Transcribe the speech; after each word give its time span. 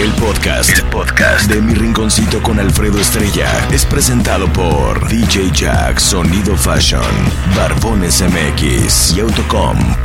El 0.00 0.12
podcast, 0.14 0.80
podcast 0.90 1.48
de 1.48 1.62
Mi 1.62 1.72
Rinconcito 1.72 2.42
con 2.42 2.58
Alfredo 2.58 3.00
Estrella 3.00 3.68
es 3.72 3.86
presentado 3.86 4.52
por 4.52 5.08
DJ 5.08 5.52
Jack 5.52 6.00
Sonido 6.00 6.56
Fashion, 6.56 7.00
Barbones 7.54 8.20
MX 8.20 9.16
y 9.16 9.20
Autocom.mx. 9.20 10.04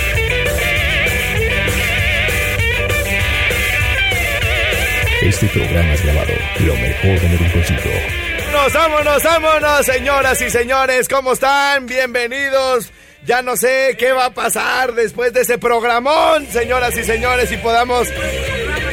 Este 5.31 5.47
programa 5.47 5.93
es 5.93 6.03
grabado 6.03 6.33
lo 6.59 6.75
mejor 6.75 7.21
de 7.21 7.29
Mi 7.29 7.37
Rinconcito. 7.37 7.89
Vámonos, 8.51 8.73
vámonos, 8.73 9.23
vámonos, 9.23 9.85
señoras 9.85 10.41
y 10.41 10.49
señores, 10.49 11.07
¿cómo 11.07 11.31
están? 11.31 11.85
Bienvenidos. 11.85 12.91
Ya 13.25 13.41
no 13.41 13.55
sé 13.55 13.95
qué 13.97 14.11
va 14.11 14.25
a 14.25 14.33
pasar 14.33 14.93
después 14.93 15.31
de 15.31 15.43
ese 15.43 15.57
programón, 15.57 16.45
señoras 16.51 16.97
y 16.97 17.05
señores, 17.05 17.49
y 17.49 17.55
podamos 17.55 18.09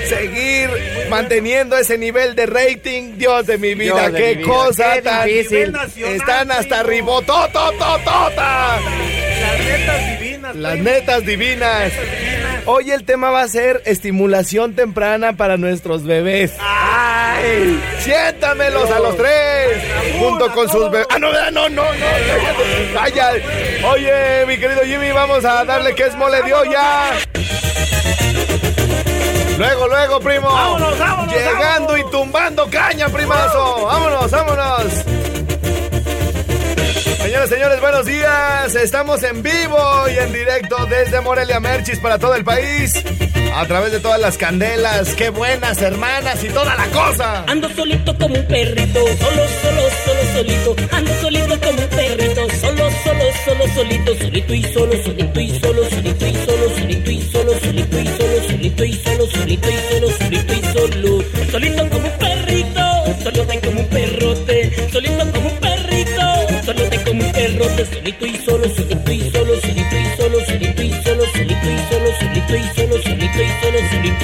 seguir 0.08 0.70
manteniendo 1.10 1.76
ese 1.76 1.98
nivel 1.98 2.36
de 2.36 2.46
rating. 2.46 3.18
Dios 3.18 3.44
de 3.44 3.58
mi 3.58 3.74
vida, 3.74 4.08
Dios 4.08 4.12
qué 4.12 4.36
mi 4.36 4.42
vida, 4.44 4.54
cosa 4.54 4.94
qué 4.94 5.02
tan 5.02 5.26
difícil. 5.26 5.74
Están 6.04 6.52
hasta 6.52 6.78
arriba, 6.78 7.20
tota. 7.26 8.78
Las 9.40 9.58
netas 9.58 10.20
divinas. 10.20 10.54
Las 10.54 10.78
netas 10.78 11.26
divinas. 11.26 11.92
Hoy 12.70 12.90
el 12.90 13.04
tema 13.04 13.30
va 13.30 13.40
a 13.40 13.48
ser 13.48 13.80
estimulación 13.86 14.74
temprana 14.74 15.32
para 15.38 15.56
nuestros 15.56 16.04
bebés. 16.04 16.52
¡Ay! 16.60 17.82
Siéntamelos 18.00 18.90
a 18.90 18.98
los 18.98 19.16
tres. 19.16 19.82
Junto 20.18 20.52
con 20.52 20.68
sus 20.68 20.90
bebés. 20.90 21.06
¡Ah, 21.08 21.18
no, 21.18 21.32
no, 21.32 21.50
no, 21.50 21.68
no! 21.70 21.82
Vaya. 22.94 23.30
Oye, 23.90 24.44
mi 24.46 24.58
querido 24.58 24.82
Jimmy, 24.84 25.12
vamos 25.12 25.46
a 25.46 25.64
darle 25.64 25.94
que 25.94 26.02
es 26.08 26.14
mole 26.16 26.42
de 26.42 26.52
olla. 26.52 27.12
Luego, 29.56 29.88
luego, 29.88 30.20
primo. 30.20 30.48
Vámonos, 30.52 30.98
vámonos, 30.98 31.32
Llegando 31.32 31.88
vámonos. 31.94 31.98
y 32.00 32.10
tumbando 32.10 32.68
caña, 32.70 33.08
primazo. 33.08 33.86
Vámonos, 33.86 34.30
vámonos. 34.30 34.84
Señores, 37.18 37.50
señores, 37.50 37.80
buenos 37.80 38.06
días. 38.06 38.74
Estamos 38.76 39.22
en 39.22 39.42
vivo 39.42 40.08
y 40.08 40.18
en 40.18 40.32
directo 40.32 40.86
desde 40.86 41.20
Morelia 41.20 41.60
Merchis 41.60 41.98
para 41.98 42.18
todo 42.18 42.34
el 42.34 42.44
país. 42.44 42.94
A 43.54 43.66
través 43.66 43.92
de 43.92 43.98
todas 44.00 44.20
las 44.20 44.38
candelas. 44.38 45.14
Qué 45.14 45.30
buenas 45.30 45.82
hermanas 45.82 46.42
y 46.44 46.48
toda 46.48 46.76
la 46.76 46.86
cosa. 46.86 47.44
Ando 47.48 47.68
solito 47.70 48.16
como 48.16 48.34
un 48.36 48.46
perrito, 48.46 49.00
solo, 49.00 49.42
solo, 49.62 49.82
solo, 50.04 50.20
solito. 50.36 50.76
Ando 50.96 51.12
solito 51.20 51.60
como 51.60 51.82
un 51.82 51.88
perrito, 51.88 52.48
solo, 52.60 52.90
solo, 53.04 53.24
solo, 53.44 53.74
solito. 53.74 54.14
Solito 54.18 54.54
y 54.54 54.62
solo, 54.72 54.92
solito 55.02 55.40
y 55.40 55.58
solo, 55.60 55.77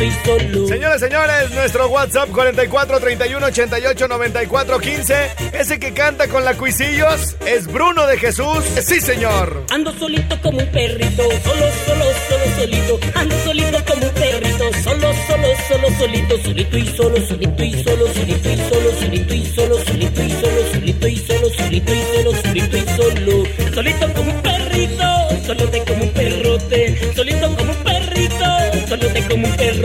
y 0.03 0.11
solo. 0.25 0.67
Señores, 0.67 1.01
señores, 1.01 1.51
nuestro 1.53 1.89
WhatsApp 1.89 2.29
44 2.31 3.01
31 3.01 3.47
88 3.47 4.09
94 4.09 4.79
15. 4.79 5.15
Ese 5.53 5.79
que 5.79 5.93
canta 5.93 6.29
con 6.29 6.45
la 6.45 6.55
cuisillos 6.55 7.37
es 7.47 7.67
Bruno 7.67 8.07
de 8.07 8.19
Jesús. 8.19 8.65
Sí, 8.83 9.01
señor. 9.01 9.65
Ando 9.71 9.93
solito 9.99 10.41
como 10.43 10.59
un 10.59 10.67
perrito, 10.67 11.23
solo, 11.23 11.67
solo, 11.87 12.05
solo, 12.29 12.45
solito. 12.59 13.01
Ando 13.15 13.39
solito 13.45 13.85
como 13.85 14.07
un 14.07 14.15
perrito, 14.15 14.65
solo, 14.83 15.13
solo, 15.27 15.49
solo, 15.69 15.89
solito. 15.99 16.39
Solito 16.45 16.79
y 16.79 16.87
solo, 16.89 17.17
solito 17.27 17.65
y 17.65 17.83
solo, 17.83 18.07
solito 18.15 18.49
y 18.51 18.57
solo, 18.57 18.95
solito 18.95 19.35
y 19.35 19.45
solo, 19.55 19.85
solito 19.85 20.23
y 20.23 20.31
solo, 20.31 20.67
solito 20.73 21.09
y 21.09 21.17
solo, 21.19 21.51
solito 21.55 21.95
y 21.95 22.03
solo, 22.03 22.33
solito 22.43 22.77
y 22.77 22.87
solo. 22.97 23.75
Solito 23.75 24.13
como 24.15 24.31
un 24.33 24.43
perrito, 24.43 25.29
solote 25.47 25.85
como 25.87 26.05
un 26.05 26.11
perrote. 26.11 27.13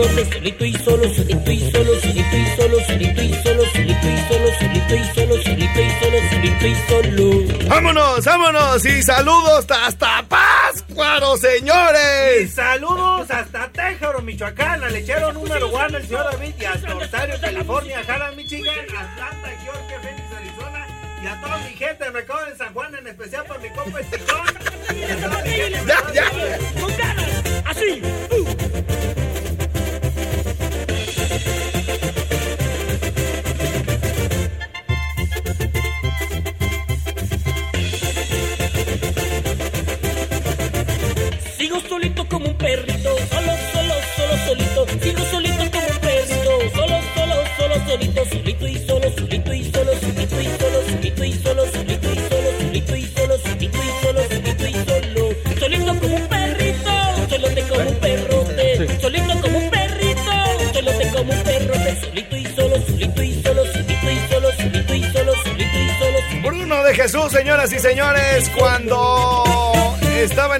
Perrote. 0.02 0.32
Solito 0.32 0.64
y 0.64 0.72
solo, 0.74 1.14
solito 1.14 1.50
y 1.50 1.70
solo, 1.70 2.00
solito 2.00 2.36
y 2.36 2.46
solo, 2.56 2.80
solito 2.86 3.22
y 3.22 3.34
solo, 3.42 3.64
solito 3.72 4.06
y 4.08 4.18
solo, 4.28 4.52
solito 4.58 4.94
y 4.94 5.04
solo, 5.14 5.42
solito 5.42 5.80
y 5.80 5.90
solo, 6.00 6.18
solito 6.30 6.66
y 6.66 6.74
solo. 6.88 7.68
Vámonos, 7.68 8.24
vámonos 8.24 8.84
y 8.84 9.02
saludos 9.02 9.66
hasta 9.70 10.24
Páscuaro, 10.28 11.36
Y 11.36 11.38
señores. 11.40 12.54
saludos 12.54 13.30
hasta 13.30 13.68
Tejero, 13.68 14.20
Michoacán, 14.22 14.82
al 14.84 14.92
lechero 14.92 15.32
número 15.32 15.68
uno, 15.68 15.86
el 15.96 16.06
señor 16.06 16.24
David, 16.32 16.54
y 16.60 16.64
hasta 16.64 16.94
Ontario, 16.96 17.34
California, 17.40 18.02
Jara, 18.06 18.32
Michigan, 18.32 18.74
Atlanta, 18.84 19.48
Georgia, 19.62 20.00
Phoenix, 20.02 20.32
Arizona, 20.36 20.86
y 21.22 21.26
a 21.26 21.40
toda 21.40 21.58
mi 21.58 21.74
gente 21.76 22.04
del 22.04 22.12
mercado 22.12 22.46
de 22.46 22.56
San 22.56 22.72
Juan, 22.74 22.94
en 22.94 23.06
especial 23.06 23.44
por 23.44 23.60
mi 23.60 23.68
compa 23.70 24.00
Esticón. 24.00 24.40
Y 24.90 25.86
Ya, 25.86 26.12
ya. 26.12 26.30
Con 26.80 26.96
ganas, 26.96 27.30
así. 27.66 28.02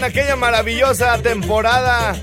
En 0.01 0.05
aquella 0.05 0.35
maravillosa 0.35 1.21
temporada 1.21 2.17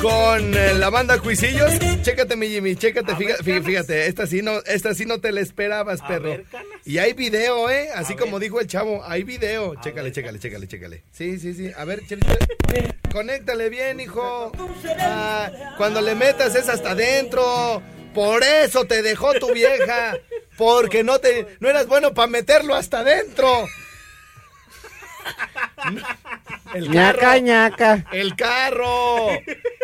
con 0.00 0.54
eh, 0.56 0.72
la 0.78 0.88
banda 0.88 1.18
Cuisillos. 1.18 1.70
Chécate, 2.00 2.36
mi 2.36 2.48
Jimmy, 2.48 2.74
chécate, 2.74 3.14
fíjate, 3.16 3.60
fíjate, 3.60 4.06
esta 4.06 4.26
sí 4.26 4.40
no, 4.40 4.60
esta 4.64 4.94
sí 4.94 5.04
no 5.04 5.20
te 5.20 5.30
la 5.30 5.42
esperabas, 5.42 6.00
perro. 6.00 6.38
y 6.86 6.96
hay 6.96 7.12
video, 7.12 7.68
¿eh? 7.68 7.90
Así 7.94 8.16
como 8.16 8.38
dijo 8.38 8.60
el 8.60 8.66
chavo, 8.66 9.04
hay 9.04 9.24
video. 9.24 9.74
chécale, 9.82 10.10
chécale, 10.10 10.38
chécale, 10.38 10.66
chécale. 10.68 11.04
Sí, 11.12 11.38
sí, 11.38 11.52
sí. 11.52 11.70
A 11.76 11.84
ver, 11.84 12.00
conéctale 13.12 13.68
bien, 13.68 14.00
hijo. 14.00 14.52
Ah, 14.98 15.74
cuando 15.76 16.00
le 16.00 16.14
metas 16.14 16.54
es 16.54 16.66
hasta 16.70 16.92
adentro. 16.92 17.82
Por 18.14 18.42
eso 18.42 18.86
te 18.86 19.02
dejó 19.02 19.34
tu 19.34 19.52
vieja. 19.52 20.16
Porque 20.56 21.04
no 21.04 21.18
te 21.18 21.58
no 21.60 21.68
eras 21.68 21.88
bueno 21.88 22.14
para 22.14 22.28
meterlo 22.28 22.74
hasta 22.74 23.00
adentro. 23.00 23.66
El 26.74 26.90
carro, 26.90 27.38
ñaca, 27.38 28.04
El 28.12 28.36
carro. 28.36 29.28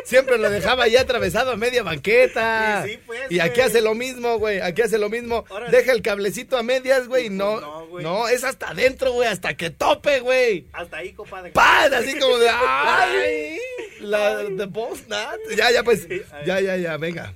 Siempre 0.05 0.37
lo 0.39 0.51
dejaba 0.51 0.85
ahí 0.85 0.97
atravesado 0.97 1.53
a 1.53 1.57
media 1.57 1.83
banqueta. 1.83 2.85
Pues, 3.07 3.21
y 3.31 3.41
aquí 3.41 3.61
hace 3.61 3.81
lo 3.81 3.95
mismo, 3.95 4.39
güey. 4.39 4.61
Aquí 4.61 4.83
hace 4.83 4.99
lo 4.99 5.09
mismo. 5.09 5.45
Deja 5.71 5.93
el 5.93 6.03
cablecito 6.03 6.59
a 6.59 6.63
medias, 6.63 7.07
güey. 7.09 7.31
No, 7.31 7.87
no, 8.01 8.29
es 8.29 8.45
hasta 8.45 8.71
adentro, 8.71 9.13
güey. 9.13 9.29
Hasta 9.29 9.55
que 9.55 9.71
tope, 9.71 10.21
güey. 10.21 10.67
Hasta 10.73 10.99
ahí, 10.99 11.13
compadre. 11.13 11.53
¡Paz! 11.53 11.93
Así 11.93 12.19
como 12.19 12.37
de. 12.39 12.49
¡Ay! 12.53 13.59
La 14.01 14.37
de 14.37 14.67
post 14.69 15.09
Ya, 15.57 15.71
ya, 15.71 15.83
pues. 15.85 16.09
Ya, 16.45 16.61
ya, 16.61 16.77
ya, 16.77 16.97
venga. 16.97 17.33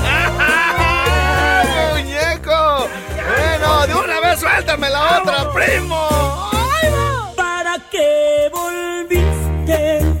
muñeco! 1.92 2.88
Bueno, 3.28 3.86
de 3.86 3.94
una 3.94 4.20
vez 4.20 4.40
suéltame 4.40 4.90
la 4.90 5.20
otra, 5.20 5.52
primo. 5.52 6.49
¿Para 7.70 7.84
qué 7.88 8.50
volviste? 8.52 10.19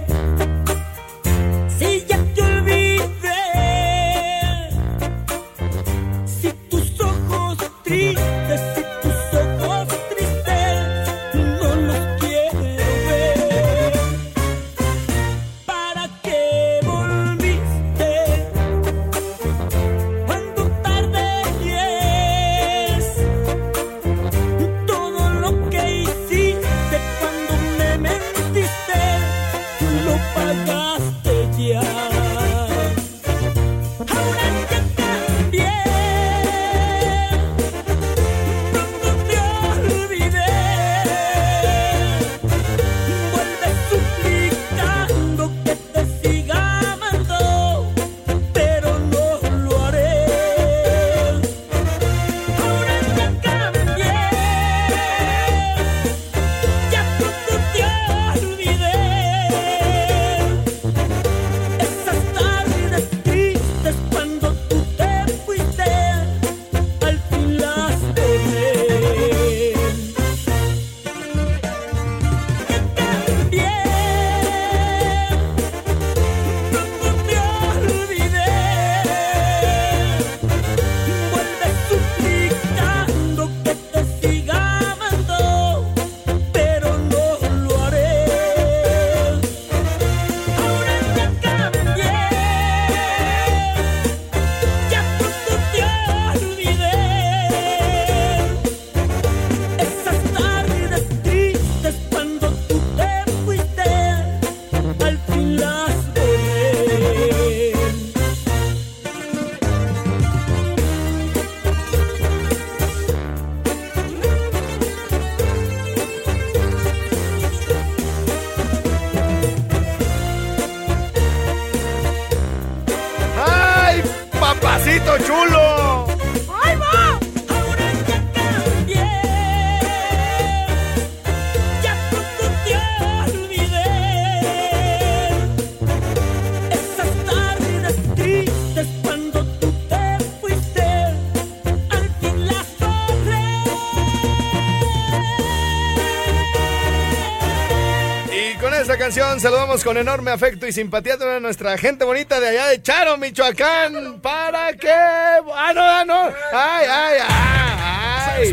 Saludamos 149.40 149.82
con 149.82 149.96
enorme 149.96 150.30
afecto 150.30 150.66
y 150.66 150.72
simpatía 150.72 151.14
a 151.14 151.18
toda 151.18 151.40
nuestra 151.40 151.78
gente 151.78 152.04
bonita 152.04 152.38
de 152.40 152.48
allá 152.48 152.66
de 152.68 152.82
Charo, 152.82 153.16
Michoacán. 153.16 154.20
¿Para 154.20 154.74
qué? 154.74 154.90
¡Ah, 154.90 155.72
no, 155.74 155.80
ah, 155.82 156.04
no! 156.06 156.26
¡Ay, 156.52 156.86
ay, 156.90 157.18
ay! 157.26 158.52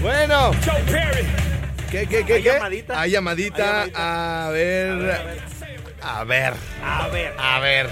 Bueno. 0.00 0.52
¿Qué, 1.90 2.06
qué, 2.06 2.24
qué, 2.24 2.34
¿Hay 2.34 2.42
qué? 2.42 2.52
llamadita? 2.54 3.00
Hay 3.00 3.10
llamadita. 3.10 3.86
A 3.94 4.48
ver. 4.50 5.20
A 6.00 6.24
ver. 6.24 6.54
A 6.82 7.08
ver. 7.08 7.34
A 7.38 7.60
ver. 7.60 7.90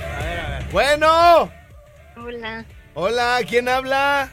Bueno. 0.72 1.52
Hola, 2.16 2.64
Hola, 2.94 3.40
¿quién 3.46 3.68
habla? 3.68 4.30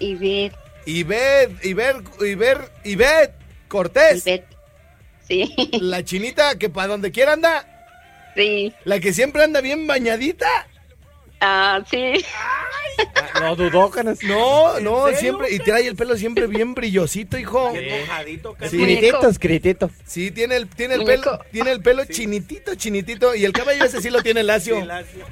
Ivette. 0.00 0.56
Ivette, 0.86 1.64
Ivette, 1.64 2.24
Ivette, 2.24 2.70
Ivette 2.84 3.34
Cortés. 3.68 4.26
Ivette. 4.26 4.51
Sí, 5.28 5.54
La 5.80 6.04
chinita 6.04 6.58
que 6.58 6.68
para 6.68 6.88
donde 6.88 7.10
quiera 7.12 7.32
anda. 7.34 7.66
sí, 8.34 8.72
La 8.84 9.00
que 9.00 9.12
siempre 9.12 9.42
anda 9.44 9.60
bien 9.60 9.86
bañadita. 9.86 10.46
ah, 11.40 11.80
sí. 11.90 12.24
No 13.40 13.56
dudó, 13.56 13.90
canas. 13.90 14.22
No, 14.22 14.78
no, 14.80 15.04
serio? 15.06 15.18
siempre. 15.20 15.50
Y 15.52 15.58
trae 15.60 15.86
el 15.86 15.96
pelo 15.96 16.16
siempre 16.16 16.46
bien 16.46 16.74
brillosito, 16.74 17.38
hijo. 17.38 17.72
Bien 17.72 18.00
mojadito. 18.00 18.56
Sí. 18.68 18.82
Escritito. 19.28 19.90
Sí, 20.04 20.30
tiene 20.30 20.56
el, 20.56 20.68
tiene 20.68 20.94
el 20.94 21.00
Muñeco. 21.00 21.22
pelo, 21.22 21.44
tiene 21.50 21.70
el 21.72 21.80
pelo 21.82 22.04
chinitito, 22.04 22.74
chinitito. 22.74 23.34
Y 23.34 23.44
el 23.46 23.52
cabello 23.52 23.84
ese 23.84 24.02
sí 24.02 24.10
lo 24.10 24.22
tiene 24.22 24.42
lacio. 24.42 24.78
Sí, 24.78 24.86
lacio. 24.86 25.24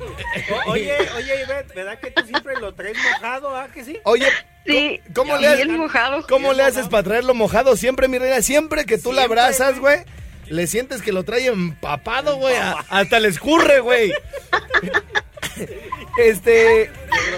O- 0.67 0.71
Oye, 0.73 0.97
oye, 1.17 1.43
Ivette, 1.45 1.75
¿verdad 1.75 1.99
que 2.01 2.11
tú 2.11 2.23
siempre 2.27 2.55
lo 2.59 2.75
traes 2.75 2.97
mojado, 3.13 3.55
ah, 3.55 3.69
que 3.73 3.85
sí? 3.85 3.99
Oye, 4.05 4.27
Sí, 4.67 5.01
¿cómo 5.15 5.37
le 5.39 5.47
haces? 5.49 5.67
bien 5.67 5.79
mojado. 5.79 6.27
¿cómo 6.29 6.49
Bien 6.49 6.59
le 6.59 6.63
haces 6.65 6.77
mojado. 6.77 6.91
para 6.91 7.03
traerlo 7.03 7.35
mojado 7.35 7.77
siempre, 7.77 8.09
mi 8.09 8.19
reina? 8.19 8.43
Siempre 8.43 8.85
que 8.85 8.99
tú 8.99 9.13
la 9.13 9.23
abrazas, 9.23 9.79
güey, 9.79 10.01
le 10.47 10.67
sientes 10.67 11.01
que 11.03 11.13
lo 11.13 11.25
trae 11.25 11.47
empapado, 11.47 12.37
güey. 12.37 12.55
Hasta 12.89 13.21
le 13.21 13.29
escurre, 13.29 13.81
güey. 13.81 14.13
Este. 16.19 16.91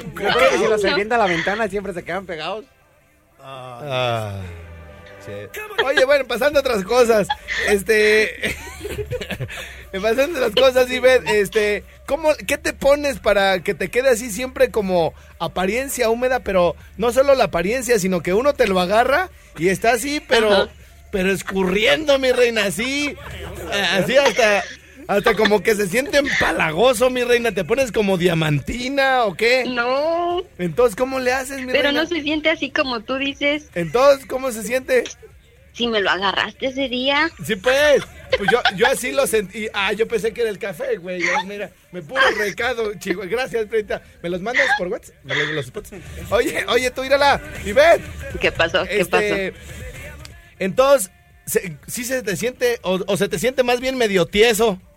Yo 0.05 0.13
creo 0.13 0.51
que 0.51 0.59
si 0.59 0.67
los 0.67 0.85
avienta 0.85 1.17
a 1.17 1.19
la 1.19 1.27
ventana 1.27 1.69
siempre 1.69 1.93
se 1.93 2.03
quedan 2.05 2.27
pegados. 2.27 2.65
Ah, 3.41 4.41
sí. 5.25 5.33
Oye, 5.85 6.05
bueno, 6.05 6.25
pasando 6.27 6.59
a 6.59 6.61
otras 6.61 6.85
cosas. 6.85 7.29
Este. 7.69 8.57
pasando 10.03 10.39
a 10.39 10.47
otras 10.47 10.55
cosas, 10.67 10.91
Ivette, 10.91 11.29
este. 11.29 11.85
¿Cómo, 12.07 12.31
¿Qué 12.47 12.59
te 12.59 12.73
pones 12.73 13.19
para 13.19 13.61
que 13.61 13.75
te 13.75 13.89
quede 13.91 14.09
así 14.11 14.31
siempre 14.31 14.71
como 14.71 15.15
apariencia 15.39 16.11
húmeda? 16.11 16.41
Pero 16.41 16.77
no 16.97 17.13
solo 17.13 17.35
la 17.35 17.45
apariencia, 17.45 17.99
sino 17.99 18.21
que 18.23 18.35
uno 18.35 18.53
te 18.55 18.67
lo 18.67 18.81
agarra 18.81 19.31
y 19.59 19.69
está 19.69 19.93
así, 19.93 20.21
pero. 20.27 20.53
Ajá. 20.53 20.69
Pero 21.11 21.31
escurriendo, 21.31 22.19
mi 22.19 22.33
reina, 22.33 22.65
así. 22.65 23.15
Así 23.93 24.17
hasta. 24.17 24.65
Hasta 25.09 25.35
como 25.35 25.63
que 25.63 25.75
se 25.75 25.89
siente 25.89 26.17
empalagoso, 26.19 27.11
mi 27.11 27.23
reina. 27.25 27.53
¿Te 27.53 27.65
pones 27.65 27.93
como 27.93 28.17
diamantina 28.17 29.25
o 29.25 29.35
qué? 29.35 29.65
No, 29.67 30.43
Entonces, 30.59 30.97
¿cómo 30.97 31.19
le 31.19 31.33
haces, 31.33 31.59
mi 31.59 31.67
pero 31.67 31.83
reina? 31.91 32.01
no 32.03 32.07
se 32.09 32.23
siente 32.23 32.49
así 32.49 32.71
como 32.71 33.01
tú 33.01 33.17
dices. 33.19 33.69
Entonces, 33.75 34.25
¿cómo 34.27 34.53
se 34.53 34.63
siente? 34.63 35.05
Si 35.73 35.87
me 35.87 36.01
lo 36.01 36.11
agarraste 36.11 36.67
ese 36.67 36.89
día. 36.89 37.31
Sí, 37.47 37.57
pues. 37.57 38.03
Pues 38.39 38.51
yo, 38.51 38.61
yo 38.77 38.87
así 38.87 39.13
lo 39.13 39.27
sentí. 39.27 39.69
Ah, 39.75 39.93
yo 39.93 40.09
pensé 40.09 40.33
que 40.33 40.41
era 40.43 40.51
el 40.51 40.59
café, 40.59 40.97
güey. 40.97 41.23
Mira, 41.47 41.71
me 41.93 42.01
puro 42.03 42.21
recado, 42.39 42.95
chico. 42.95 43.23
Gracias, 43.27 43.67
Preta. 43.67 44.03
¿Me 44.23 44.29
los 44.31 44.41
mandas 44.41 44.67
por 44.79 44.89
WhatsApp? 44.89 45.15
¿Me 45.25 45.35
los, 45.35 45.49
los 45.49 45.67
spots? 45.67 45.91
Oye, 46.31 46.65
oye, 46.69 46.91
tú 46.91 47.05
írala. 47.05 47.41
Y 47.65 47.73
ven. 47.73 48.03
¿Qué 48.41 48.51
pasó? 48.53 48.85
¿Qué 48.85 49.01
Este, 49.01 49.53
entonces, 50.59 51.11
se- 51.47 51.77
¿sí 51.87 52.05
se 52.05 52.23
te 52.23 52.37
siente 52.37 52.79
o, 52.83 53.01
o 53.07 53.17
se 53.17 53.29
te 53.29 53.39
siente 53.39 53.63
más 53.63 53.81
bien 53.81 53.97
medio 53.97 54.27
tieso? 54.27 54.79
pasó? 54.79 54.89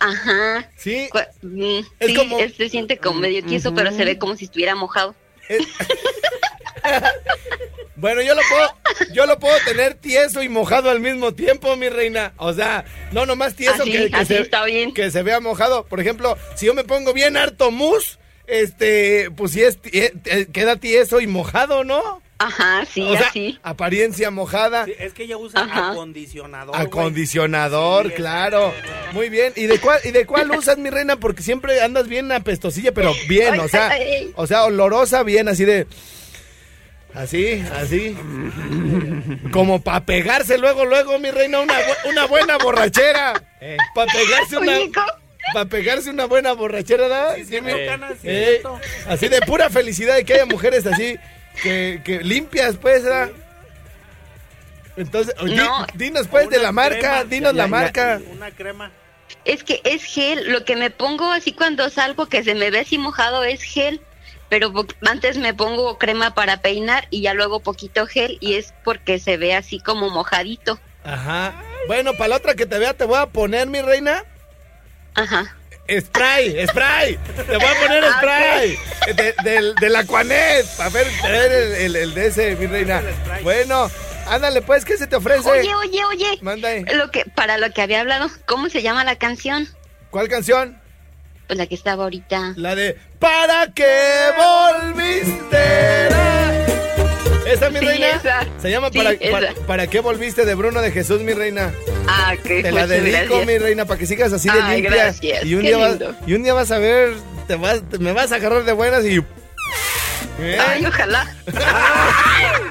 Ajá. 0.00 0.70
Sí. 0.76 1.08
Cu- 1.10 1.18
mm, 1.46 1.78
Es 2.00 2.08
sí, 2.08 2.14
como- 2.14 2.38
él 2.38 2.54
se 2.56 2.68
siente 2.68 2.98
como 2.98 3.20
medio 3.20 3.44
tieso, 3.44 3.74
pero 3.74 3.92
se 3.92 4.04
ve 4.04 4.18
como 4.18 4.34
si 4.36 4.44
estuviera 4.46 4.74
mojado. 4.74 5.14
Bueno, 7.96 8.22
yo 8.22 8.32
lo 8.36 8.42
puedo, 8.48 9.12
yo 9.12 9.26
lo 9.26 9.40
puedo 9.40 9.56
tener 9.66 9.94
tieso 9.94 10.40
y 10.44 10.48
mojado 10.48 10.88
al 10.88 11.00
mismo 11.00 11.34
tiempo, 11.34 11.74
mi 11.74 11.88
reina. 11.88 12.32
O 12.36 12.52
sea, 12.52 12.84
no 13.10 13.26
nomás 13.26 13.56
tieso 13.56 13.82
Así, 13.82 13.90
que, 13.90 14.08
que 14.08 14.16
así 14.16 14.34
se, 14.34 14.40
está 14.42 14.64
bien. 14.64 14.94
que 14.94 15.10
se 15.10 15.24
vea 15.24 15.40
mojado. 15.40 15.84
Por 15.84 15.98
ejemplo, 15.98 16.36
si 16.54 16.66
yo 16.66 16.74
me 16.74 16.84
pongo 16.84 17.12
bien 17.12 17.36
harto 17.36 17.72
mousse, 17.72 18.18
este, 18.46 19.32
pues 19.32 19.50
sí 19.50 19.62
es, 19.64 19.80
eh, 19.92 20.12
queda 20.52 20.76
tieso 20.76 21.20
y 21.20 21.26
mojado, 21.26 21.82
¿no? 21.82 22.22
Ajá, 22.38 22.84
sí, 22.86 23.02
o 23.02 23.16
sea, 23.18 23.26
así. 23.30 23.58
apariencia 23.64 24.30
mojada. 24.30 24.84
Sí, 24.84 24.94
es 24.96 25.12
que 25.12 25.24
ella 25.24 25.36
usa 25.36 25.60
Ajá. 25.60 25.90
acondicionador. 25.90 26.76
Acondicionador, 26.76 28.06
Sí, 28.10 28.12
claro. 28.14 28.72
Muy 29.12 29.28
bien. 29.28 29.52
¿Y 29.56 29.66
de 29.66 29.80
cuál 29.80 29.98
y 30.04 30.12
de 30.12 30.24
cuál 30.24 30.50
usas, 30.56 30.78
mi 30.78 30.88
reina? 30.88 31.16
Porque 31.16 31.42
siempre 31.42 31.80
andas 31.80 32.06
bien 32.06 32.30
apestosilla, 32.30 32.92
pero 32.92 33.12
bien, 33.28 33.54
Ay, 33.54 33.58
o 33.58 33.68
sea, 33.68 33.88
ay, 33.88 34.02
ay. 34.02 34.32
o 34.36 34.46
sea, 34.46 34.64
olorosa, 34.66 35.24
bien 35.24 35.48
así 35.48 35.64
de 35.64 35.88
así, 37.22 37.64
así. 37.74 38.16
Como 39.52 39.80
para 39.80 40.04
pegarse 40.04 40.58
luego 40.58 40.84
luego, 40.84 41.18
mi 41.18 41.30
reina, 41.30 41.60
una 41.60 41.74
bu- 41.74 42.10
una 42.10 42.26
buena 42.26 42.58
borrachera. 42.58 43.34
Para 43.94 44.12
pegarse 44.12 44.56
una 44.56 44.72
Oye, 44.72 44.92
para 45.52 45.64
pegarse 45.68 46.10
una 46.10 46.26
buena 46.26 46.52
borrachera, 46.52 47.02
¿verdad? 47.08 47.36
Sí, 47.36 47.44
sí, 47.44 47.60
mi- 47.60 47.72
no, 47.72 48.08
sí, 48.08 48.18
Eh, 48.24 48.62
así 49.08 49.28
de 49.28 49.40
pura 49.42 49.70
felicidad 49.70 50.16
de 50.16 50.24
que 50.24 50.34
haya 50.34 50.46
mujeres 50.46 50.86
así 50.86 51.16
que, 51.62 52.00
que 52.04 52.20
limpias, 52.20 52.76
pues, 52.76 53.02
¿verdad? 53.04 53.30
Entonces, 54.96 55.34
di- 55.44 55.54
No. 55.54 55.86
dinos 55.94 56.26
pues 56.28 56.50
de 56.50 56.58
la 56.58 56.72
marca, 56.72 56.98
crema. 56.98 57.24
dinos 57.24 57.52
Ya, 57.52 57.56
la 57.56 57.64
ya, 57.64 57.68
marca. 57.68 58.20
Una 58.32 58.50
crema. 58.50 58.90
Es 59.44 59.62
que 59.62 59.80
es 59.84 60.04
gel. 60.04 60.50
Lo 60.52 60.64
que 60.64 60.74
me 60.76 60.90
pongo 60.90 61.30
así 61.30 61.52
cuando 61.52 61.88
salgo, 61.90 62.26
que 62.26 62.42
se 62.42 62.54
me 62.54 62.70
ve 62.70 62.80
así 62.80 62.98
mojado, 62.98 63.44
es 63.44 63.62
gel. 63.62 64.00
Pero 64.48 64.72
antes 65.06 65.36
me 65.36 65.52
pongo 65.54 65.98
crema 65.98 66.34
para 66.34 66.62
peinar 66.62 67.06
y 67.10 67.22
ya 67.22 67.34
luego 67.34 67.60
poquito 67.60 68.06
gel 68.06 68.38
y 68.40 68.54
es 68.54 68.72
porque 68.84 69.18
se 69.18 69.36
ve 69.36 69.54
así 69.54 69.78
como 69.80 70.08
mojadito. 70.10 70.78
Ajá. 71.04 71.54
Bueno, 71.86 72.12
para 72.14 72.28
la 72.28 72.36
otra 72.36 72.54
que 72.54 72.66
te 72.66 72.78
vea 72.78 72.94
te 72.94 73.04
voy 73.04 73.18
a 73.18 73.26
poner, 73.26 73.66
mi 73.68 73.80
reina, 73.82 74.24
Ajá. 75.14 75.56
spray, 76.00 76.66
spray. 76.68 77.16
Te 77.46 77.56
voy 77.56 77.66
a 77.66 77.80
poner 77.80 78.04
Ah, 78.04 78.16
spray. 78.18 78.78
De, 79.14 79.34
del, 79.42 79.74
del 79.76 79.96
Aquanet. 79.96 80.66
A 80.80 80.88
ver, 80.90 81.06
traer 81.22 81.52
el, 81.52 81.72
el- 81.74 81.96
el 81.96 82.14
de 82.14 82.26
ese, 82.26 82.56
mi 82.56 82.66
reina. 82.66 83.02
Bueno, 83.42 83.90
ándale 84.26 84.62
pues, 84.62 84.84
¿qué 84.84 84.96
se 84.96 85.06
te 85.06 85.16
ofrece? 85.16 85.48
Oye, 85.50 85.74
oye, 85.74 86.04
oye. 86.04 86.38
Manda 86.42 86.68
ahí. 86.68 86.84
Lo 86.94 87.10
que, 87.10 87.24
para 87.34 87.58
lo 87.58 87.70
que 87.72 87.82
había 87.82 88.00
hablado, 88.00 88.28
¿cómo 88.46 88.68
se 88.68 88.82
llama 88.82 89.04
la 89.04 89.16
canción? 89.16 89.68
¿Cuál 90.10 90.28
canción? 90.28 90.80
Pues 91.48 91.58
la 91.58 91.66
que 91.66 91.74
estaba 91.74 92.04
ahorita. 92.04 92.52
La 92.56 92.74
de 92.76 92.96
¿Para 93.18 93.72
qué 93.74 93.86
volviste? 94.36 96.08
¿Esa, 97.50 97.70
mi 97.70 97.78
Sí, 97.78 97.86
reina? 97.86 98.06
esa. 98.10 98.46
Se 98.60 98.70
llama 98.70 98.90
Sí, 98.92 98.98
para, 98.98 99.16
para, 99.30 99.54
¿Para 99.66 99.86
qué 99.86 100.00
volviste 100.00 100.44
de 100.44 100.54
Bruno 100.54 100.82
de 100.82 100.92
Jesús, 100.92 101.22
mi 101.22 101.32
reina? 101.32 101.72
Ah, 102.06 102.34
que 102.44 102.62
Te 102.62 102.70
la 102.70 102.86
dedico, 102.86 103.16
gracias. 103.16 103.46
mi 103.46 103.56
reina, 103.58 103.86
para 103.86 103.98
que 103.98 104.06
sigas 104.06 104.32
así 104.34 104.50
de 104.50 104.60
Ay, 104.60 104.82
limpia. 104.82 105.04
gracias, 105.04 105.44
Y 105.46 105.54
un, 105.54 105.62
qué 105.62 105.68
día 105.68 105.78
vas, 105.78 105.96
y 106.26 106.34
un 106.34 106.42
día 106.42 106.52
vas 106.52 106.70
a 106.70 106.78
ver, 106.78 107.14
te 107.46 107.56
vas, 107.56 107.80
te- 107.90 107.98
me 107.98 108.12
vas 108.12 108.30
a 108.32 108.36
agarrar 108.36 108.64
de 108.64 108.72
buenas 108.72 109.02
y... 109.06 109.16
¿Eh? 110.40 110.58
Ay, 110.60 110.84
ojalá. 110.84 111.34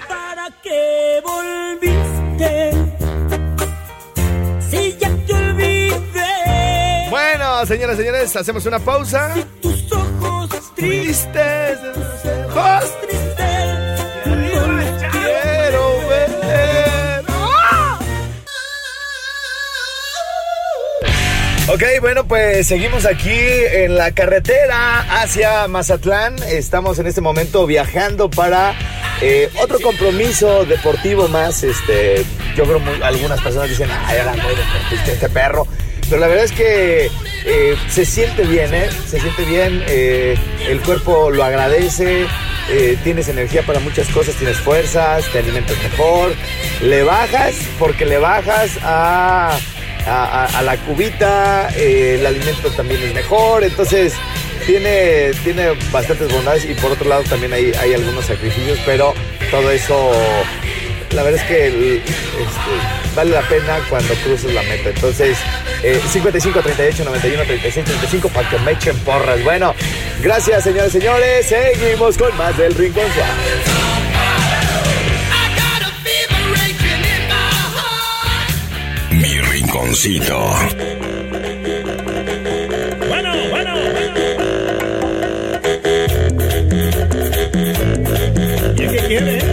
¿Para 0.08 0.50
qué 0.62 1.22
volviste? 1.24 2.72
Si 4.70 4.96
ya. 5.00 5.10
Bueno, 7.10 7.66
señoras 7.66 7.96
y 7.96 8.00
señores, 8.00 8.36
hacemos 8.36 8.66
una 8.66 8.80
pausa. 8.80 9.34
Tus 9.62 9.90
ojos 9.94 10.50
tristes, 10.76 11.80
ojos, 12.50 13.02
tristes. 13.02 13.38
quiero 15.12 16.08
ver. 16.10 17.24
Ok, 21.70 21.84
bueno, 22.02 22.28
pues 22.28 22.68
seguimos 22.68 23.06
aquí 23.06 23.32
en 23.32 23.96
la 23.96 24.12
carretera 24.12 25.22
hacia 25.22 25.68
Mazatlán. 25.70 26.36
Estamos 26.50 27.00
en 27.00 27.08
este 27.08 27.22
momento 27.22 27.66
viajando 27.66 28.30
para 28.30 28.74
eh, 29.22 29.50
otro 29.62 29.80
compromiso 29.80 30.66
deportivo 30.66 31.30
más. 31.30 31.64
Este, 31.64 32.26
yo 32.58 32.66
creo 32.66 32.80
muy, 32.80 33.02
algunas 33.02 33.40
personas 33.42 33.70
dicen, 33.70 33.90
ay, 33.92 34.18
ahora 34.18 34.34
muy 34.34 34.56
deportista 34.56 35.12
este 35.14 35.30
perro. 35.30 35.66
Pero 36.10 36.22
la 36.22 36.28
verdad 36.28 36.46
es 36.46 36.52
que 36.52 37.10
eh, 37.46 37.76
se 37.90 38.06
siente 38.06 38.44
bien, 38.44 38.74
¿eh? 38.74 38.90
Se 39.08 39.20
siente 39.20 39.44
bien, 39.46 39.84
eh, 39.88 40.38
el 40.68 40.82
cuerpo 40.82 41.32
lo 41.32 41.44
agradece, 41.44 42.26
eh, 42.70 42.98
tienes 43.04 43.28
energía 43.28 43.64
para 43.64 43.80
muchas 43.80 44.08
cosas, 44.10 44.36
tienes 44.36 44.58
fuerzas, 44.58 45.26
te 45.32 45.40
alimentas 45.40 45.78
mejor, 45.84 46.34
le 46.82 47.04
bajas 47.04 47.56
porque 47.78 48.06
le 48.06 48.18
bajas 48.18 48.78
a 48.84 49.58
a, 50.10 50.62
la 50.64 50.78
cubita, 50.78 51.70
el 51.76 52.26
alimento 52.26 52.72
también 52.72 53.02
es 53.04 53.14
mejor, 53.14 53.64
entonces 53.64 54.14
tiene, 54.66 55.32
tiene 55.44 55.72
bastantes 55.92 56.32
bondades 56.32 56.66
y 56.66 56.74
por 56.76 56.92
otro 56.92 57.08
lado 57.08 57.24
también 57.24 57.54
hay, 57.54 57.72
hay 57.74 57.94
algunos 57.94 58.26
sacrificios, 58.26 58.80
pero 58.86 59.14
todo 59.52 59.70
eso, 59.72 60.12
la 61.12 61.24
verdad 61.24 61.42
es 61.42 61.48
que 61.48 61.98
este, 61.98 63.07
vale 63.18 63.32
la 63.32 63.42
pena 63.50 63.80
cuando 63.90 64.14
cruces 64.14 64.54
la 64.54 64.62
meta. 64.62 64.90
Entonces, 64.90 65.40
eh, 65.82 66.00
55, 66.08 66.62
38, 66.62 67.04
91, 67.04 67.44
36, 67.46 67.86
35 67.86 68.30
para 68.30 68.48
que 68.48 68.60
me 68.60 68.72
echen 68.74 68.96
porras. 69.00 69.44
Bueno, 69.44 69.74
gracias 70.22 70.64
señores 70.64 70.94
y 70.94 71.00
señores, 71.00 71.48
seguimos 71.48 72.16
con 72.16 72.38
más 72.38 72.56
del 72.56 72.76
Rincón 72.76 73.06
Suave. 73.14 73.34
Mi 79.10 79.40
rinconcito. 79.40 80.38
Bueno, 83.08 83.34
bueno, 83.50 83.74
¿Y 88.76 88.88
qué 88.88 88.98
quiere? 89.08 89.47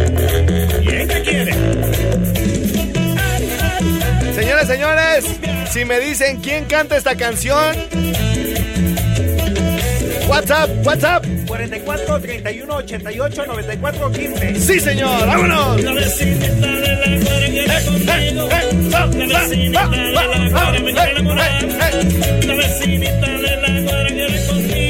Señores, 4.67 5.25
señores, 5.25 5.71
si 5.73 5.85
me 5.85 6.01
dicen 6.01 6.41
quién 6.41 6.65
canta 6.65 6.97
esta 6.97 7.15
canción, 7.17 7.77
WhatsApp, 10.27 10.71
WhatsApp. 10.87 11.27
44 11.47 12.21
31 12.21 12.75
88 12.75 13.47
94 13.47 14.13
15. 14.13 14.55
Sí, 14.61 14.81
señor, 14.81 15.27
vámonos. 15.27 15.83
La 15.83 15.93
vecinita 15.93 16.67
de 16.67 16.97
la 16.97 17.47
quiere 17.51 17.85
conmigo. 17.85 18.49
La 18.89 19.07
vecinita 19.07 19.89
de 19.89 20.13
la 22.47 22.55
vecinita 22.55 23.27
de 23.27 24.15
quiere 24.15 24.47
conmigo. 24.47 24.84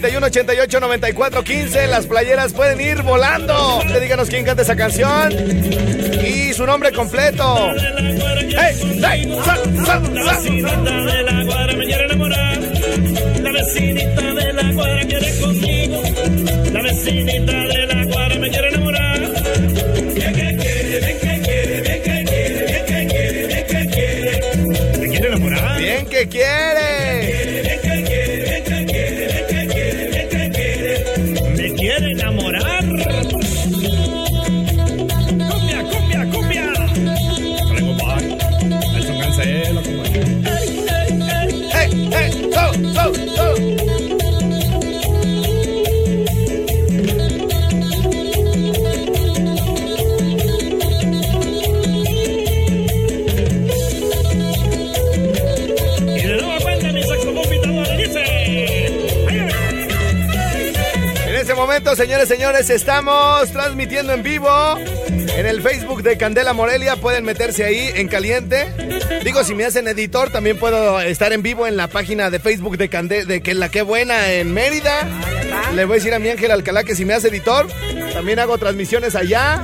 31, 0.00 0.26
88, 0.26 0.80
94, 0.80 1.42
15. 1.42 1.86
Las 1.86 2.06
playeras 2.06 2.52
pueden 2.52 2.78
ir 2.82 3.00
volando. 3.00 3.80
Díganos 3.98 4.28
quién 4.28 4.44
canta 4.44 4.60
esa 4.60 4.76
canción 4.76 5.32
y 6.22 6.52
su 6.52 6.66
nombre 6.66 6.92
completo. 6.92 7.72
¡Hey! 8.58 9.00
¡Hey! 9.02 9.40
¡Sal, 9.42 9.86
sal, 9.86 9.86
sal! 9.86 10.14
la 13.42 13.52
vecinita 13.52 14.34
de 14.34 14.52
la 14.52 14.74
cuadra 14.74 15.00
quiere 15.06 15.40
conmigo. 15.40 16.02
La 16.72 16.82
vecinita 16.82 17.52
de 17.52 17.86
la 17.86 18.06
cuadra 18.12 18.36
me 18.36 18.50
quiere 18.50 18.68
enamorar. 18.68 19.18
Bien 20.14 20.34
que 20.34 20.56
quiere, 20.58 21.00
bien 21.00 21.18
que 21.20 21.40
quiere, 21.40 21.80
bien 21.80 22.02
que 22.02 22.24
quiere, 22.24 22.64
bien 22.66 22.84
que 22.84 23.06
quiere, 23.06 23.46
bien 23.46 23.66
que 23.66 23.86
quiere. 23.88 24.98
¿Me 24.98 25.08
quiere 25.08 25.28
enamorar? 25.28 25.78
Bien 25.78 26.06
que 26.06 26.28
quiere. 26.28 27.45
Momento, 61.56 61.96
señores, 61.96 62.28
señores, 62.28 62.68
estamos 62.68 63.50
transmitiendo 63.50 64.12
en 64.12 64.22
vivo 64.22 64.48
en 65.08 65.46
el 65.46 65.62
Facebook 65.62 66.02
de 66.02 66.18
Candela 66.18 66.52
Morelia. 66.52 66.96
Pueden 66.96 67.24
meterse 67.24 67.64
ahí 67.64 67.90
en 67.94 68.08
caliente. 68.08 68.66
Digo, 69.24 69.42
si 69.42 69.54
me 69.54 69.64
hacen 69.64 69.88
editor, 69.88 70.30
también 70.30 70.58
puedo 70.58 71.00
estar 71.00 71.32
en 71.32 71.42
vivo 71.42 71.66
en 71.66 71.76
la 71.76 71.88
página 71.88 72.30
de 72.30 72.38
Facebook 72.40 72.76
de 72.76 72.90
Candela, 72.90 73.24
de 73.24 73.40
que 73.40 73.54
la 73.54 73.70
que 73.70 73.82
buena 73.82 74.32
en 74.32 74.52
Mérida. 74.52 75.08
Le 75.74 75.86
voy 75.86 75.94
a 75.94 75.96
decir 75.96 76.12
a 76.14 76.18
mi 76.18 76.28
Ángel 76.28 76.50
Alcalá 76.50 76.84
que 76.84 76.94
si 76.94 77.06
me 77.06 77.14
hace 77.14 77.28
editor, 77.28 77.66
también 78.12 78.38
hago 78.38 78.58
transmisiones 78.58 79.14
allá. 79.14 79.62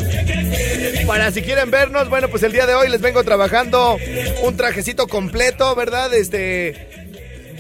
Para 1.07 1.31
si 1.31 1.43
quieren 1.43 1.71
vernos, 1.71 2.09
bueno, 2.09 2.29
pues 2.29 2.43
el 2.43 2.53
día 2.53 2.67
de 2.67 2.75
hoy 2.75 2.89
les 2.89 3.03
vengo 3.03 3.23
trabajando 3.23 3.99
un 4.43 4.57
trajecito 4.57 5.07
completo, 5.09 5.75
¿verdad? 5.75 6.15
Este 6.15 7.02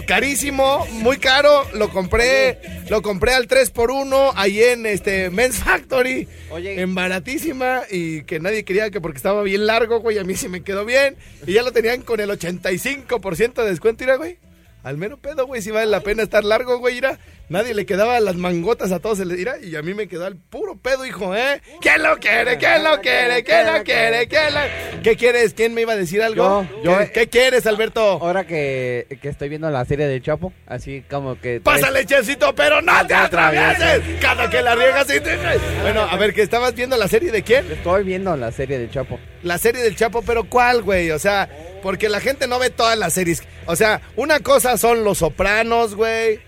carísimo, 0.06 0.86
muy 0.92 1.18
caro, 1.18 1.66
lo 1.74 1.90
compré, 1.90 2.58
lo 2.88 3.02
compré 3.02 3.34
al 3.34 3.48
3x1 3.48 4.32
ahí 4.36 4.62
en 4.62 4.86
este 4.86 5.30
Men's 5.30 5.56
Factory, 5.56 6.28
Oye. 6.50 6.80
en 6.80 6.94
baratísima 6.94 7.82
y 7.90 8.22
que 8.24 8.40
nadie 8.40 8.64
quería 8.64 8.90
que 8.90 9.00
porque 9.00 9.16
estaba 9.16 9.42
bien 9.42 9.66
largo, 9.66 10.00
güey, 10.00 10.18
a 10.18 10.24
mí 10.24 10.34
sí 10.36 10.48
me 10.48 10.62
quedó 10.62 10.84
bien 10.84 11.16
y 11.46 11.52
ya 11.54 11.62
lo 11.62 11.72
tenían 11.72 12.02
con 12.02 12.20
el 12.20 12.30
85% 12.30 13.54
de 13.62 13.70
descuento, 13.70 14.04
mira, 14.04 14.16
güey. 14.16 14.38
Al 14.82 14.96
menos 14.96 15.20
pedo, 15.20 15.46
güey, 15.46 15.62
si 15.62 15.70
vale 15.70 15.86
la 15.86 16.00
pena 16.00 16.24
estar 16.24 16.42
largo, 16.44 16.78
güey, 16.78 16.96
mira. 16.96 17.18
Nadie 17.48 17.74
le 17.74 17.84
quedaba 17.84 18.18
las 18.20 18.36
mangotas 18.36 18.92
a 18.92 18.98
todos, 18.98 19.18
se 19.18 19.24
les 19.26 19.36
dirá, 19.36 19.56
y 19.62 19.76
a 19.76 19.82
mí 19.82 19.92
me 19.92 20.08
quedó 20.08 20.24
al 20.24 20.36
puro 20.36 20.76
pedo, 20.76 21.04
hijo, 21.04 21.36
¿eh? 21.36 21.60
¿Quién 21.80 22.02
lo 22.02 22.16
quiere? 22.16 22.56
¿Quién 22.56 22.82
lo 22.82 23.00
quiere? 23.00 23.44
¿Quién 23.44 23.66
lo 23.66 23.82
quiere? 23.84 24.28
¿Quién 24.28 24.54
lo... 24.54 25.02
¿Qué 25.02 25.16
quieres? 25.16 25.52
¿Quién 25.52 25.74
me 25.74 25.82
iba 25.82 25.92
a 25.92 25.96
decir 25.96 26.22
algo? 26.22 26.66
Yo, 26.82 26.82
yo. 26.82 26.98
¿Qué, 26.98 27.10
qué 27.10 27.28
quieres, 27.28 27.66
Alberto? 27.66 28.00
Ahora 28.00 28.46
que, 28.46 29.06
que 29.20 29.28
estoy 29.28 29.48
viendo 29.48 29.68
la 29.70 29.84
serie 29.84 30.06
del 30.06 30.22
Chapo, 30.22 30.52
así 30.66 31.04
como 31.10 31.38
que... 31.40 31.60
Pásale, 31.60 32.06
Chelsito, 32.06 32.54
pero 32.54 32.80
no 32.80 33.06
te 33.06 33.14
atravieses. 33.14 34.00
Cada 34.20 34.48
que 34.48 34.62
la 34.62 34.74
riegas 34.74 35.06
y 35.14 35.20
te... 35.20 35.36
Bueno, 35.82 36.02
a 36.02 36.16
ver, 36.16 36.32
que 36.32 36.42
estabas 36.42 36.74
viendo 36.74 36.96
la 36.96 37.08
serie 37.08 37.30
de 37.30 37.42
quién? 37.42 37.70
Estoy 37.70 38.04
viendo 38.04 38.36
la 38.36 38.52
serie 38.52 38.78
del 38.78 38.90
Chapo. 38.90 39.18
La 39.42 39.58
serie 39.58 39.82
del 39.82 39.96
Chapo, 39.96 40.22
pero 40.22 40.44
¿cuál, 40.44 40.82
güey? 40.82 41.10
O 41.10 41.18
sea, 41.18 41.48
porque 41.82 42.08
la 42.08 42.20
gente 42.20 42.46
no 42.46 42.58
ve 42.58 42.70
todas 42.70 42.96
las 42.96 43.12
series. 43.12 43.42
O 43.66 43.76
sea, 43.76 44.00
una 44.16 44.40
cosa 44.40 44.78
son 44.78 45.04
Los 45.04 45.18
Sopranos, 45.18 45.94
güey. 45.94 46.40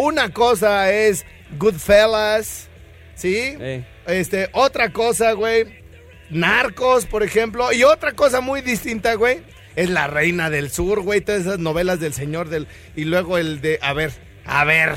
Una 0.00 0.32
cosa 0.32 0.92
es 0.92 1.26
Goodfellas, 1.58 2.68
¿sí? 3.14 3.56
Eh. 3.60 3.84
Este, 4.06 4.48
otra 4.52 4.92
cosa, 4.92 5.32
güey, 5.32 5.66
Narcos, 6.30 7.04
por 7.06 7.22
ejemplo. 7.22 7.72
Y 7.72 7.82
otra 7.84 8.12
cosa 8.12 8.40
muy 8.40 8.60
distinta, 8.60 9.14
güey, 9.14 9.40
es 9.76 9.90
La 9.90 10.06
Reina 10.06 10.50
del 10.50 10.70
Sur, 10.70 11.00
güey. 11.00 11.20
Todas 11.20 11.42
esas 11.42 11.58
novelas 11.58 11.98
del 12.00 12.12
señor 12.14 12.48
del... 12.48 12.66
Y 12.96 13.04
luego 13.04 13.38
el 13.38 13.60
de... 13.60 13.78
A 13.82 13.92
ver, 13.92 14.12
a 14.44 14.64
ver... 14.64 14.94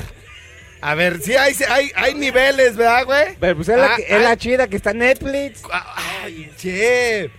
A 0.84 0.94
ver, 0.96 1.20
sí 1.22 1.34
hay, 1.36 1.54
hay, 1.68 1.92
hay 1.94 2.14
niveles, 2.14 2.76
¿verdad, 2.76 3.04
güey? 3.04 3.36
Pero 3.38 3.54
pues 3.54 3.68
es, 3.68 3.78
la, 3.78 3.84
Ah, 3.86 3.96
que- 3.96 4.02
es 4.02 4.12
ah, 4.12 4.18
la 4.18 4.36
chida 4.36 4.66
que 4.66 4.74
está 4.74 4.90
en 4.90 4.98
Netflix. 4.98 5.62
Ay, 5.70 6.50
che, 6.58 7.30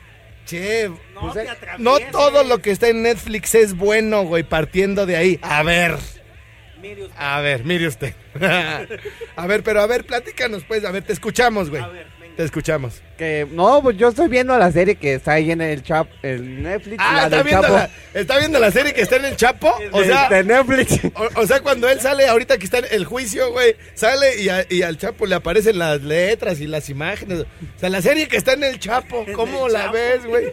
che. 0.45 0.87
No 0.87 1.19
pues, 1.19 1.33
te 1.33 1.41
eh, 1.41 1.47
no 1.77 1.99
todo 2.11 2.45
lo 2.45 2.59
que 2.59 2.71
está 2.71 2.87
en 2.87 3.01
Netflix 3.03 3.53
es 3.55 3.75
bueno, 3.75 4.23
güey, 4.23 4.43
partiendo 4.43 5.05
de 5.05 5.17
ahí. 5.17 5.39
A 5.41 5.61
ver, 5.61 5.97
Mire 6.83 7.03
usted. 7.05 7.15
a 7.17 7.39
ver, 7.41 7.63
mire 7.63 7.87
usted. 7.87 8.13
a 9.35 9.47
ver, 9.47 9.63
pero 9.63 9.81
a 9.81 9.87
ver, 9.87 10.05
platícanos, 10.05 10.63
pues. 10.65 10.83
A 10.85 10.91
ver, 10.91 11.03
te 11.03 11.13
escuchamos, 11.13 11.69
güey. 11.69 11.81
A 11.81 11.87
ver, 11.87 12.05
venga. 12.19 12.35
Te 12.35 12.43
escuchamos. 12.43 13.01
Que 13.17 13.47
no, 13.49 13.81
pues 13.81 13.95
yo 13.97 14.09
estoy 14.09 14.27
viendo 14.27 14.57
la 14.57 14.71
serie 14.71 14.95
que 14.95 15.13
está 15.13 15.33
ahí 15.33 15.51
en 15.51 15.61
el 15.61 15.81
Chap, 15.83 16.07
el 16.23 16.61
Netflix, 16.63 16.97
Ah, 16.99 17.13
la 17.13 17.23
¿está 17.23 17.35
del 17.37 17.45
viendo, 17.45 17.61
Chapo. 17.67 17.75
la, 18.13 18.19
¿está 18.19 18.37
viendo 18.39 18.59
la 18.59 18.71
serie 18.71 18.93
que 18.93 19.01
está 19.01 19.15
en 19.15 19.25
el 19.25 19.35
Chapo? 19.37 19.73
O 19.91 20.03
sea, 20.03 20.27
de 20.29 20.43
Netflix. 20.43 20.99
o, 21.15 21.41
o 21.41 21.47
sea, 21.47 21.61
cuando 21.61 21.87
él 21.89 21.99
sale, 22.01 22.27
ahorita 22.27 22.57
que 22.57 22.65
está 22.65 22.79
en 22.79 22.85
el 22.91 23.05
juicio, 23.05 23.51
güey, 23.51 23.75
sale 23.93 24.41
y, 24.41 24.49
a- 24.49 24.65
y 24.69 24.81
al 24.81 24.97
Chapo 24.97 25.25
le 25.25 25.35
aparecen 25.35 25.77
las 25.79 26.01
letras 26.01 26.59
y 26.59 26.67
las 26.67 26.89
imágenes. 26.89 27.41
O 27.41 27.79
sea, 27.79 27.89
la 27.89 28.01
serie 28.01 28.27
que 28.27 28.35
está 28.37 28.53
en 28.53 28.63
el 28.65 28.79
Chapo, 28.79 29.25
¿cómo 29.35 29.67
el 29.67 29.73
la 29.73 29.79
Chapo. 29.83 29.93
ves, 29.93 30.25
güey? 30.25 30.43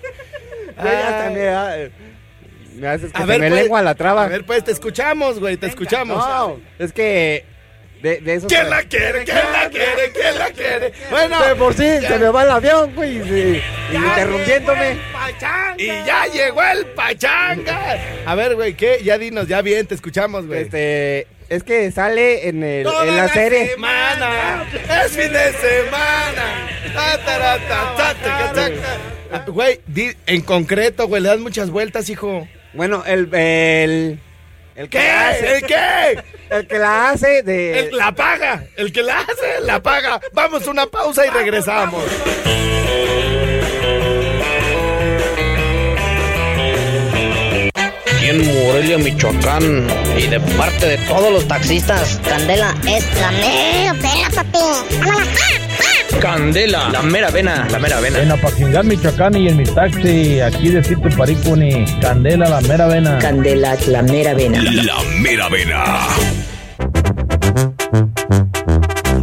Güey, 0.81 0.95
hasta 0.95 1.27
Ay. 1.73 1.91
Me, 2.81 2.89
haces 2.89 3.13
que 3.13 3.19
A 3.19 3.21
se 3.21 3.27
ver, 3.27 3.41
me 3.41 3.49
pues, 3.51 3.63
lengua 3.63 3.83
la 3.83 3.95
traba. 3.95 4.25
A 4.25 4.29
ver, 4.29 4.45
pues, 4.45 4.65
te 4.65 4.73
escuchamos, 4.73 5.39
güey, 5.39 5.57
te 5.57 5.67
escuchamos. 5.67 6.17
no, 6.17 6.61
es 6.79 6.93
que 6.93 7.45
de, 8.03 8.21
de 8.21 8.35
eso... 8.35 8.47
¿Quién 8.47 8.71
la 8.71 8.83
quiere? 8.85 9.25
¿Quién 9.25 9.53
la 9.53 9.69
quiere? 9.69 10.13
¿Quién 10.13 10.39
la 10.39 10.51
quiere? 10.51 10.93
Bueno, 11.11 11.45
De 11.47 11.55
por 11.55 11.75
sí, 11.75 11.85
ya- 12.01 12.09
se 12.09 12.19
me 12.19 12.29
va 12.31 12.45
el 12.45 12.51
avión, 12.51 12.95
güey, 12.95 13.19
y, 13.19 13.63
interrumpiéndome. 13.95 14.97
Y 15.77 15.87
ya 15.87 16.27
llegó 16.33 16.63
el 16.63 16.87
pachanga. 16.87 17.99
A 18.25 18.35
ver, 18.35 18.55
güey, 18.55 18.75
¿qué? 18.75 19.01
Ya 19.05 19.19
dinos, 19.19 19.49
ya 19.49 19.61
bien, 19.61 19.87
te 19.87 19.95
escuchamos, 19.95 20.47
güey. 20.47 20.63
Este, 20.63 21.27
es 21.51 21.63
que 21.63 21.91
sale 21.93 22.49
en, 22.49 22.63
el, 22.63 22.85
Toda 22.85 23.07
en 23.07 23.17
la 23.17 23.29
serie. 23.29 23.71
semana, 23.73 24.65
es 25.05 25.13
fin 25.13 25.33
de 25.33 25.53
semana. 25.53 26.69
Güey, 29.47 29.81
en 30.27 30.41
concreto, 30.43 31.07
güey, 31.07 31.23
le 31.23 31.29
das 31.29 31.39
muchas 31.39 31.71
vueltas, 31.71 32.09
hijo. 32.09 32.49
Bueno, 32.73 33.03
el, 33.07 33.33
el, 33.35 34.21
el 34.77 34.89
que 34.89 34.99
¿Qué? 34.99 35.11
hace, 35.11 35.57
¿El 35.57 35.63
qué? 35.67 36.23
el 36.51 36.67
que 36.67 36.79
la 36.79 37.11
hace 37.11 37.43
de... 37.43 37.79
El- 37.81 37.97
la 37.97 38.13
paga. 38.13 38.65
El 38.77 38.93
que 38.93 39.03
la 39.03 39.21
hace, 39.21 39.61
la 39.63 39.83
paga. 39.83 40.21
Vamos 40.33 40.67
a 40.67 40.71
una 40.71 40.87
pausa 40.87 41.27
y 41.27 41.31
regresamos. 41.31 42.05
Y 48.23 48.27
en 48.29 48.47
Morelia, 48.47 48.99
Michoacán, 48.99 49.87
y 50.17 50.27
de 50.27 50.41
parte 50.41 50.87
de 50.87 50.99
todos 51.09 51.33
los 51.33 51.49
taxistas, 51.49 52.21
Candela 52.29 52.75
es 52.87 53.05
la 53.21 53.31
mera 53.33 53.95
papi. 53.95 54.59
¡Vámonos! 55.01 55.29
Candela, 56.19 56.91
la 56.91 57.03
mera 57.03 57.31
vena, 57.31 57.67
la 57.71 57.79
mera 57.79 58.01
vena. 58.01 58.21
En 58.21 58.31
Apaxingán, 58.33 58.89
Michoacán 58.89 59.37
y 59.37 59.49
en 59.49 59.57
mi 59.57 59.65
taxi, 59.65 60.41
aquí 60.41 60.71
de 60.71 60.83
Sito 60.83 61.09
Paricuni, 61.17 61.85
Candela, 62.01 62.49
la 62.49 62.61
mera 62.63 62.87
vena. 62.87 63.19
Candela, 63.19 63.77
la 63.87 64.03
mera 64.03 64.35
vena. 64.35 64.63
La 64.63 64.97
mera 65.21 65.49
vena. 65.49 65.85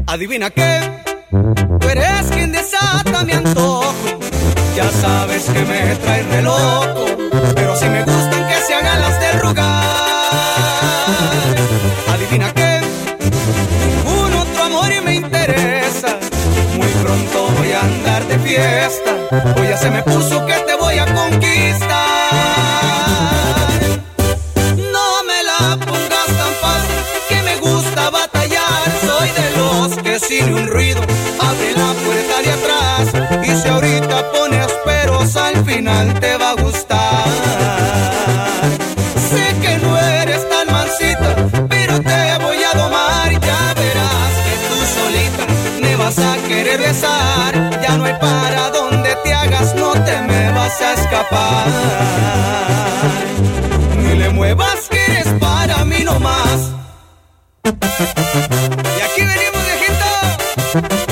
Adivina 0.08 0.50
qué, 0.50 0.80
tú 1.80 1.90
eres 1.90 2.28
quien 2.32 2.52
desata 2.52 3.24
mi 3.24 3.34
antojo. 3.34 3.94
Ya 4.76 4.90
sabes 4.92 5.44
que 5.46 5.60
me 5.60 5.96
trae 5.96 6.24
re 6.24 6.42
loco, 6.44 7.06
pero 7.56 7.76
si 7.76 7.86
me 7.86 8.04
gustan 8.04 8.48
que 8.48 8.56
se 8.66 8.74
hagan 8.74 9.02
las 9.02 9.20
de 9.20 9.32
rogar. 9.40 9.87
Fiesta, 18.58 19.12
hoy 19.56 19.68
ya 19.68 19.78
se 19.78 19.90
me 19.90 20.02
puso 20.04 20.46
que 20.46 20.54
te 20.54 20.76
voy 20.76 20.98
a 20.98 21.06
conquistar. 21.06 21.98
No 24.96 25.24
me 25.30 25.44
la 25.44 25.78
pongas 25.86 26.30
tan 26.42 26.54
fácil, 26.64 27.00
que 27.30 27.42
me 27.44 27.56
gusta 27.58 28.10
batallar. 28.10 28.84
Soy 29.06 29.30
de 29.42 29.48
los 29.58 29.98
que 30.04 30.20
sin 30.20 30.54
un 30.54 30.68
ruido 30.68 31.02
abre 31.40 31.74
la 31.76 31.94
puerta 32.06 32.42
de 32.46 32.52
atrás. 32.58 33.04
Y 33.48 33.62
si 33.62 33.68
ahorita 33.68 34.32
pones 34.32 34.72
peros, 34.86 35.36
al 35.36 35.64
final 35.66 36.20
te 36.20 36.38
va 36.38 36.47
escapar. 51.28 51.68
Ni 53.98 54.16
le 54.16 54.30
muevas 54.30 54.88
que 54.90 55.04
eres 55.04 55.28
para 55.40 55.86
mí 55.86 56.04
nomás. 56.04 56.72
Y 57.64 59.02
aquí 59.02 59.22
venimos, 59.22 59.64
viejito. 59.66 61.07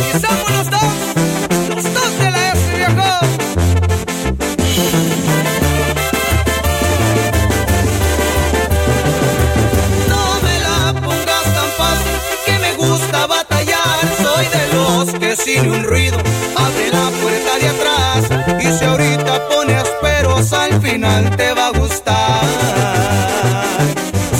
Final 20.95 21.29
te 21.36 21.53
va 21.53 21.67
a 21.67 21.71
gustar. 21.71 22.41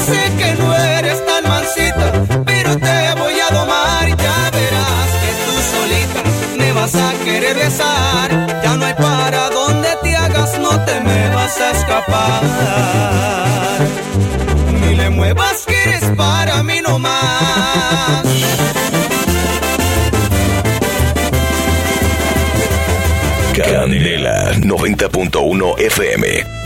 Sé 0.08 0.22
que 0.40 0.50
no 0.60 0.68
eres 0.74 1.20
tan 1.26 1.44
mansita, 1.54 2.08
pero 2.46 2.78
te 2.78 2.98
voy 3.22 3.38
a 3.46 3.50
domar. 3.54 4.06
Ya 4.26 4.40
verás 4.58 5.10
que 5.22 5.32
tú 5.46 5.54
solita 5.74 6.22
me 6.58 6.72
vas 6.72 6.96
a 6.96 7.12
querer 7.26 7.56
besar. 7.58 8.30
Ya 8.64 8.78
no 8.78 8.86
hay 8.86 8.94
para 8.94 9.50
donde 9.50 9.90
te 10.02 10.16
hagas, 10.16 10.58
no 10.60 10.74
te 10.86 10.96
me 11.02 11.22
vas 11.36 11.58
a 11.60 11.72
escapar. 11.72 12.42
Ni 14.80 14.96
le 14.96 15.10
muevas 15.10 15.66
que 15.68 15.78
eres 15.84 16.06
para 16.16 16.64
mí 16.64 16.80
nomás. 16.82 17.26
Candela 23.56 24.52
90.1 25.60 25.90
FM. 25.90 26.65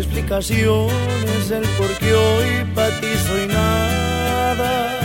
Explicaciones 0.00 1.48
del 1.48 1.62
por 1.78 1.88
qué 1.98 2.12
hoy 2.14 2.64
para 2.74 3.00
ti 3.00 3.08
soy 3.26 3.46
nada. 3.48 4.98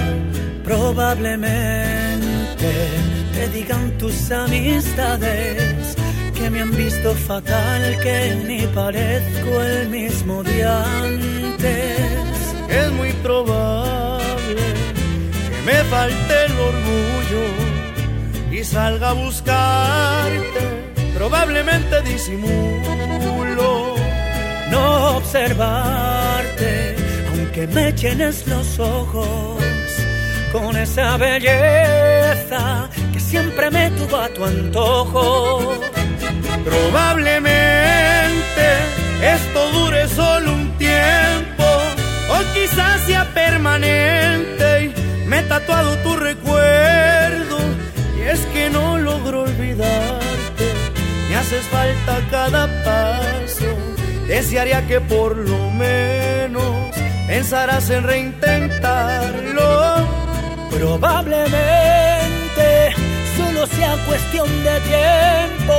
Probablemente 0.64 2.72
te 3.34 3.50
digan 3.50 3.98
tus 3.98 4.32
amistades 4.32 5.96
que 6.34 6.50
me 6.50 6.62
han 6.62 6.74
visto 6.76 7.14
fatal, 7.14 8.00
que 8.02 8.36
ni 8.48 8.62
parezco 8.68 9.62
el 9.62 9.90
mismo 9.90 10.44
de 10.44 10.64
antes. 10.64 12.40
Es 12.70 12.90
muy 12.92 13.12
probable 13.24 14.64
que 15.50 15.62
me 15.66 15.84
falte 15.94 16.46
el 16.46 16.54
orgullo 16.72 17.46
y 18.52 18.64
salga 18.64 19.10
a 19.10 19.14
buscarte. 19.14 20.64
Probablemente 21.14 22.02
disimulo 22.02 23.15
observarte, 25.18 26.96
aunque 27.32 27.68
me 27.68 27.92
llenes 27.94 28.48
los 28.48 28.80
ojos 28.80 29.62
con 30.52 30.76
esa 30.78 31.18
belleza 31.18 32.90
que 33.12 33.20
siempre 33.20 33.72
me 33.72 33.90
tuvo 33.92 34.18
a 34.18 34.30
tu 34.30 34.46
antojo. 34.46 35.74
Probablemente 36.64 38.66
esto 39.22 39.72
dure 39.72 40.08
solo 40.08 40.54
un 40.54 40.72
tiempo 40.78 41.64
o 42.30 42.38
quizás 42.54 43.02
sea 43.02 43.26
permanente 43.34 44.86
y 44.86 44.94
me 45.28 45.40
he 45.40 45.44
tatuado 45.44 45.98
tu 45.98 46.16
recuerdo 46.16 47.58
y 48.18 48.22
es 48.22 48.40
que 48.48 48.70
no 48.70 48.98
logro 48.98 49.42
olvidarte, 49.44 50.74
me 51.30 51.36
haces 51.36 51.66
falta 51.66 52.22
cada 52.32 52.68
paso, 52.84 53.78
desearía 54.28 54.86
que 54.88 55.02
por 55.02 55.38
lo 55.38 55.72
menos 55.72 56.96
pensarás 57.28 57.90
en 57.90 58.04
reintentarlo. 58.04 60.08
Probablemente 60.72 62.94
solo 63.38 63.66
sea 63.68 63.96
cuestión 64.06 64.48
de 64.64 64.80
tiempo 64.82 65.74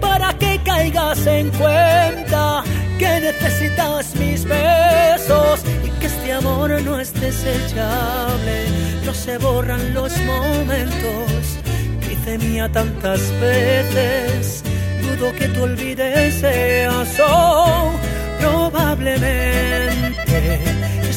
para 0.00 0.32
que 0.38 0.60
caigas 0.64 1.26
en 1.26 1.50
cuenta 1.50 2.62
que 2.98 3.20
necesitas 3.20 4.14
mis 4.16 4.44
besos 4.44 5.62
y 5.84 5.90
que 5.98 6.06
este 6.06 6.32
amor 6.32 6.82
no 6.82 6.98
es 7.00 7.12
desechable. 7.14 8.66
No 9.04 9.14
se 9.14 9.38
borran 9.38 9.94
los 9.94 10.16
momentos 10.20 11.58
que 12.00 12.12
hice 12.12 12.38
mía 12.38 12.70
tantas 12.70 13.20
veces. 13.40 14.62
Dudo 15.02 15.32
que 15.34 15.48
tú 15.48 15.64
olvides 15.64 16.42
eso. 16.42 17.43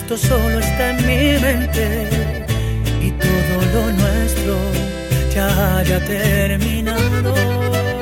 Esto 0.07 0.29
solo 0.29 0.59
está 0.59 0.91
en 0.91 1.05
mi 1.05 1.37
mente 1.41 2.07
y 3.01 3.11
todo 3.11 3.55
lo 3.73 3.91
nuestro 3.91 4.55
ya 5.35 5.79
haya 5.79 5.99
terminado. 6.05 7.96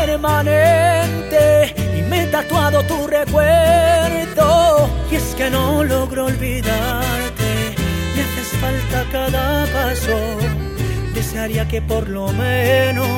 Permanente 0.00 1.74
y 1.98 2.02
me 2.02 2.22
he 2.22 2.26
tatuado 2.26 2.82
tu 2.84 3.06
recuerdo. 3.06 4.90
Y 5.10 5.16
es 5.16 5.34
que 5.38 5.48
no 5.50 5.82
logro 5.84 6.26
olvidarte. 6.26 7.50
Me 8.14 8.22
haces 8.26 8.50
falta 8.60 8.98
cada 9.10 9.66
paso. 9.76 10.18
Desearía 11.14 11.66
que 11.66 11.80
por 11.80 12.08
lo 12.08 12.30
menos 12.32 13.08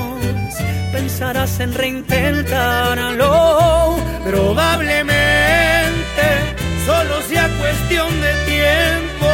pensarás 0.93 1.59
en 1.61 1.75
reintentarlo 1.75 3.97
Probablemente. 4.25 6.27
Solo 6.87 7.21
sea 7.29 7.49
cuestión 7.62 8.09
de 8.21 8.33
tiempo 8.55 9.29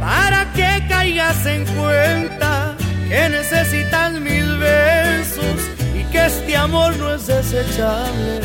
para 0.00 0.52
que 0.52 0.70
caigas 0.88 1.46
en 1.46 1.64
cuenta 1.64 2.76
que 3.08 3.28
necesitas 3.28 4.12
que 4.12 4.37
este 6.28 6.56
amor 6.56 6.96
no 6.96 7.14
es 7.14 7.26
desechable. 7.26 8.40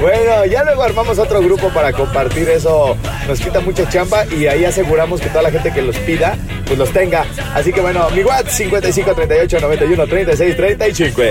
Bueno, 0.00 0.46
ya 0.46 0.64
luego 0.64 0.82
armamos 0.82 1.18
otro 1.18 1.40
grupo 1.42 1.68
para 1.68 1.92
compartir 1.92 2.48
eso, 2.48 2.96
nos 3.28 3.38
quita 3.38 3.60
mucha 3.60 3.86
chamba 3.88 4.24
y 4.26 4.46
ahí 4.46 4.64
aseguramos 4.64 5.20
que 5.20 5.28
toda 5.28 5.42
la 5.42 5.50
gente 5.50 5.70
que 5.70 5.82
los 5.82 5.96
pida, 5.98 6.36
pues 6.66 6.78
los 6.78 6.90
tenga. 6.92 7.26
Así 7.54 7.72
que 7.72 7.82
bueno, 7.82 8.08
mi 8.10 8.24
WhatsApp 8.24 8.48
55 8.48 9.14
38 9.14 9.60
91 9.60 10.06
36 10.06 10.56
35. 10.56 11.22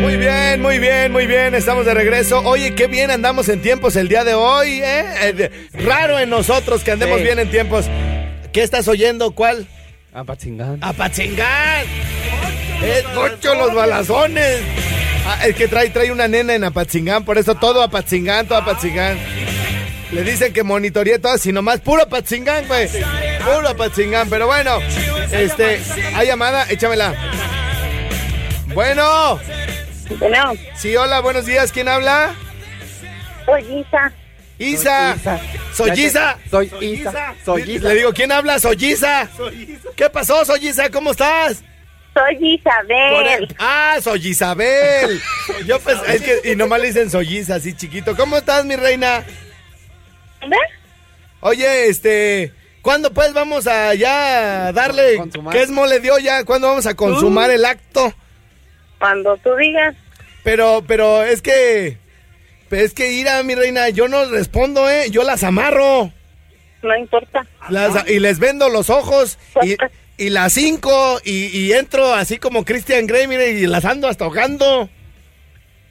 Muy 0.00 0.16
bien, 0.16 0.62
muy 0.62 0.78
bien, 0.78 1.12
muy 1.12 1.26
bien, 1.26 1.54
estamos 1.54 1.84
de 1.86 1.94
regreso. 1.94 2.40
Oye, 2.44 2.74
qué 2.74 2.86
bien 2.86 3.10
andamos 3.10 3.48
en 3.48 3.60
tiempos 3.60 3.96
el 3.96 4.08
día 4.08 4.24
de 4.24 4.34
hoy, 4.34 4.80
¿eh? 4.82 5.04
Eh, 5.22 5.50
Raro 5.72 6.18
en 6.18 6.30
nosotros 6.30 6.82
que 6.84 6.92
andemos 6.92 7.18
Sí. 7.18 7.24
bien 7.24 7.38
en 7.38 7.50
tiempos. 7.50 7.86
¿Qué 8.52 8.62
estás 8.62 8.88
oyendo? 8.88 9.32
¿Cuál? 9.32 9.66
Apatzingán. 10.14 10.78
¡Apatzingán! 10.80 11.84
¡Es 12.82 13.04
ocho 13.16 13.54
los 13.54 13.74
balazones! 13.74 14.60
Ah, 15.26 15.44
el 15.46 15.54
que 15.54 15.66
trae, 15.68 15.90
trae 15.90 16.10
una 16.12 16.28
nena 16.28 16.54
en 16.54 16.64
Apatzingán, 16.64 17.24
por 17.24 17.36
eso 17.36 17.54
todo 17.56 17.82
Apatzingán, 17.82 18.46
todo 18.46 18.58
Apatzingán. 18.58 19.18
Le 20.12 20.22
dicen 20.22 20.52
que 20.52 20.62
monitoreé 20.62 21.18
todo, 21.18 21.36
sino 21.36 21.62
más 21.62 21.80
puro 21.80 22.02
Apatzingán, 22.02 22.66
güey. 22.68 22.88
Puro 23.44 23.68
Apatzingán, 23.68 24.30
pero 24.30 24.46
bueno, 24.46 24.78
este, 25.32 25.80
hay 26.14 26.28
llamada, 26.28 26.64
échamela. 26.70 27.12
Bueno. 28.72 29.40
Bueno. 30.18 30.52
Sí, 30.76 30.94
hola, 30.96 31.20
buenos 31.20 31.46
días, 31.46 31.72
¿quién 31.72 31.88
habla? 31.88 32.34
Soy 33.44 33.62
Isa. 33.80 34.12
Isa. 34.58 35.16
Soy 35.74 35.90
Isa. 36.00 36.38
Soy 36.50 36.70
Isa. 36.80 37.34
Soy 37.44 37.62
Isa. 37.62 37.88
Le 37.88 37.94
digo, 37.94 38.12
¿quién 38.12 38.32
habla? 38.32 38.58
Soy 38.58 38.76
Isa. 38.82 39.28
¿Qué 39.96 40.08
pasó, 40.10 40.44
Soy 40.44 40.66
Isa? 40.68 40.90
¿Cómo 40.90 41.10
estás? 41.10 41.62
Soy 42.14 42.54
Isabel. 42.54 43.54
Ah, 43.58 43.98
soy 44.02 44.28
Isabel. 44.28 45.20
Yo 45.66 45.78
pues, 45.80 45.98
es 46.08 46.22
que, 46.22 46.50
y 46.52 46.56
nomás 46.56 46.80
le 46.80 46.86
dicen 46.86 47.10
soy 47.10 47.36
Isa, 47.38 47.56
así 47.56 47.74
chiquito. 47.74 48.16
¿Cómo 48.16 48.38
estás, 48.38 48.64
mi 48.64 48.74
reina? 48.74 49.22
Oye, 51.40 51.88
este, 51.88 52.54
¿cuándo 52.80 53.12
pues 53.12 53.34
vamos 53.34 53.66
a 53.66 53.92
ya 53.94 54.72
darle, 54.72 55.22
qué 55.52 55.62
es 55.62 55.70
mole 55.70 56.00
dio 56.00 56.18
ya? 56.18 56.44
¿Cuándo 56.44 56.68
vamos 56.68 56.86
a 56.86 56.94
consumar 56.94 57.50
Uh. 57.50 57.52
el 57.52 57.64
acto? 57.66 58.14
Cuando 58.98 59.36
tú 59.38 59.54
digas. 59.56 59.94
Pero, 60.42 60.84
pero 60.86 61.22
es 61.24 61.42
que, 61.42 61.98
es 62.70 62.94
que 62.94 63.12
ira, 63.12 63.42
mi 63.42 63.54
reina, 63.54 63.88
yo 63.90 64.08
no 64.08 64.24
respondo, 64.26 64.88
¿eh? 64.88 65.10
Yo 65.10 65.22
las 65.24 65.42
amarro. 65.44 66.12
No 66.82 66.96
importa. 66.96 67.46
Las- 67.68 68.08
y 68.08 68.18
les 68.20 68.38
vendo 68.38 68.68
los 68.68 68.90
ojos 68.90 69.38
y, 69.62 69.76
y 70.18 70.30
las 70.30 70.52
cinco 70.52 71.20
y, 71.24 71.46
y 71.46 71.72
entro 71.72 72.14
así 72.14 72.38
como 72.38 72.64
Christian 72.64 73.06
Grey, 73.06 73.26
mire, 73.26 73.50
y 73.52 73.66
las 73.66 73.84
ando 73.84 74.08
hasta 74.08 74.24
ahogando. 74.24 74.88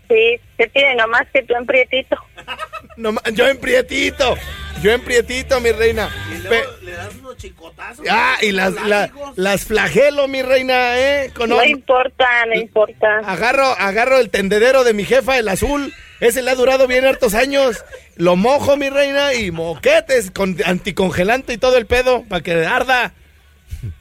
Sí, 0.08 0.39
se 0.58 0.68
tiene 0.68 0.96
nomás 0.96 1.24
que 1.34 1.44
tú 1.44 1.54
en 1.56 1.65
prietito. 1.65 2.15
No 2.98 3.13
yo 3.34 3.46
en 3.50 3.58
prietito, 3.58 4.38
yo 4.81 4.91
en 4.91 5.01
prietito, 5.01 5.59
mi 5.61 5.71
reina. 5.71 6.09
Pe- 6.49 6.63
Le 6.83 6.91
das 6.91 7.15
unos 7.15 7.38
chicotazos. 7.38 8.05
ah, 8.09 8.38
y 8.41 8.51
las, 8.51 8.73
la- 8.85 9.09
las 9.35 9.65
flagelo, 9.65 10.27
mi 10.27 10.41
reina, 10.41 10.99
¿eh? 10.99 11.31
Con 11.35 11.49
No 11.49 11.63
importa, 11.63 12.27
no 12.47 12.55
importa. 12.55 13.19
agarro, 13.25 13.65
agarro 13.65 14.19
el 14.19 14.29
tendedero 14.29 14.83
de 14.83 14.93
mi 14.93 15.03
jefa, 15.05 15.38
el 15.39 15.47
azul. 15.47 15.93
Ese 16.19 16.41
le 16.41 16.51
ha 16.51 16.55
durado 16.55 16.88
bien 16.88 17.05
hartos 17.05 17.33
años. 17.33 17.83
Lo 18.15 18.35
mojo, 18.35 18.77
mi 18.77 18.89
reina, 18.89 19.33
y 19.33 19.51
moquetes 19.51 20.31
con 20.31 20.55
anticongelante 20.65 21.53
y 21.53 21.57
todo 21.57 21.77
el 21.77 21.85
pedo, 21.88 22.23
para 22.29 22.41
que 22.43 22.65
arda. 22.65 23.13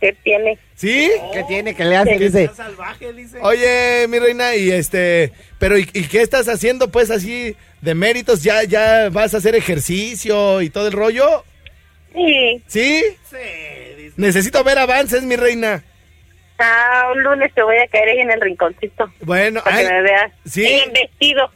¿Qué 0.01 0.13
tiene? 0.23 0.59
¿Sí? 0.77 1.11
¿Qué 1.33 1.45
tiene 1.45 1.75
que 1.75 1.85
le 1.85 1.97
hace? 1.97 2.19
Dice. 2.19 2.51
salvaje, 2.55 3.13
dice. 3.13 3.39
Oye, 3.43 4.07
mi 4.09 4.19
reina, 4.19 4.55
y 4.55 4.71
este, 4.71 5.33
pero 5.59 5.77
¿y, 5.79 5.89
y 5.93 6.05
qué 6.05 6.23
estás 6.23 6.49
haciendo 6.49 6.89
pues 6.91 7.11
así 7.11 7.57
de 7.85 7.95
méritos? 7.95 8.43
¿Ya, 8.43 8.65
ya 8.65 9.09
vas 9.11 9.35
a 9.35 9.39
hacer 9.39 9.55
ejercicio 9.55 10.61
y 10.63 10.71
todo 10.71 10.87
el 10.89 10.93
rollo? 10.93 11.45
Sí. 12.15 12.63
¿Sí? 12.67 13.05
Necesito 14.17 14.63
ver 14.65 14.79
avances, 14.79 15.23
mi 15.23 15.37
reina. 15.37 15.85
Ah, 16.59 17.09
un 17.13 17.23
lunes 17.23 17.53
te 17.55 17.63
voy 17.63 17.77
a 17.79 17.87
caer 17.89 18.09
ahí 18.11 18.19
en 18.21 18.31
el 18.31 18.41
rinconcito. 18.41 19.13
Bueno, 19.21 19.63
Para 19.63 19.79
que 19.79 19.89
me 19.89 20.03
veas. 20.03 20.33
sí. 20.47 20.61
Bien 20.63 20.93
vestido. 20.93 21.51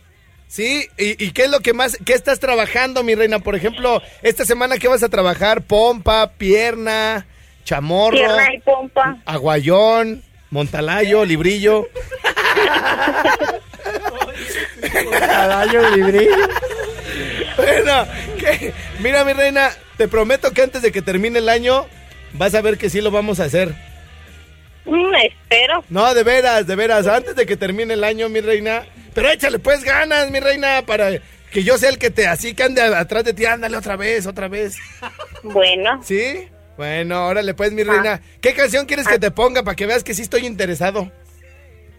Sí, 0.48 0.86
¿Y, 0.96 1.22
y 1.22 1.30
qué 1.32 1.42
es 1.44 1.50
lo 1.50 1.60
que 1.60 1.74
más, 1.74 1.98
qué 2.06 2.14
estás 2.14 2.40
trabajando, 2.40 3.02
mi 3.04 3.14
reina? 3.14 3.38
Por 3.38 3.54
ejemplo, 3.54 4.00
esta 4.22 4.44
semana, 4.46 4.78
¿qué 4.78 4.88
vas 4.88 5.02
a 5.02 5.08
trabajar? 5.10 5.62
Pompa, 5.62 6.32
pierna, 6.38 7.26
chamorro, 7.64 8.16
Pierna 8.16 8.54
y 8.54 8.58
pompa. 8.60 9.18
aguayón, 9.26 10.22
montalayo, 10.50 11.24
librillo. 11.26 11.86
Caballo 15.10 15.90
librillo. 15.90 16.48
Bueno, 17.56 18.06
¿qué? 18.38 18.72
mira 19.00 19.24
mi 19.24 19.32
reina, 19.32 19.70
te 19.96 20.08
prometo 20.08 20.52
que 20.52 20.62
antes 20.62 20.82
de 20.82 20.92
que 20.92 21.02
termine 21.02 21.40
el 21.40 21.48
año 21.48 21.86
vas 22.32 22.54
a 22.54 22.60
ver 22.60 22.78
que 22.78 22.90
sí 22.90 23.00
lo 23.00 23.10
vamos 23.10 23.40
a 23.40 23.44
hacer. 23.44 23.74
Mm, 24.84 25.14
espero. 25.14 25.84
No, 25.88 26.14
de 26.14 26.22
veras, 26.22 26.66
de 26.66 26.76
veras, 26.76 27.06
antes 27.06 27.34
de 27.36 27.46
que 27.46 27.56
termine 27.56 27.94
el 27.94 28.04
año, 28.04 28.28
mi 28.28 28.40
reina. 28.40 28.86
Pero 29.14 29.28
échale 29.30 29.58
pues 29.58 29.82
ganas, 29.84 30.30
mi 30.30 30.40
reina, 30.40 30.82
para 30.86 31.10
que 31.50 31.64
yo 31.64 31.78
sea 31.78 31.90
el 31.90 31.98
que 31.98 32.10
te 32.10 32.26
así 32.26 32.54
que 32.54 32.62
ande 32.62 32.82
atrás 32.82 33.24
de 33.24 33.34
ti, 33.34 33.44
ándale 33.44 33.76
otra 33.76 33.96
vez, 33.96 34.26
otra 34.26 34.48
vez. 34.48 34.76
Bueno. 35.42 36.02
¿Sí? 36.04 36.48
Bueno, 36.76 37.26
órale 37.26 37.54
pues, 37.54 37.72
mi 37.72 37.82
reina. 37.82 38.20
¿Qué 38.40 38.54
canción 38.54 38.86
quieres 38.86 39.08
que 39.08 39.18
te 39.18 39.32
ponga 39.32 39.64
para 39.64 39.74
que 39.74 39.86
veas 39.86 40.04
que 40.04 40.14
sí 40.14 40.22
estoy 40.22 40.46
interesado? 40.46 41.10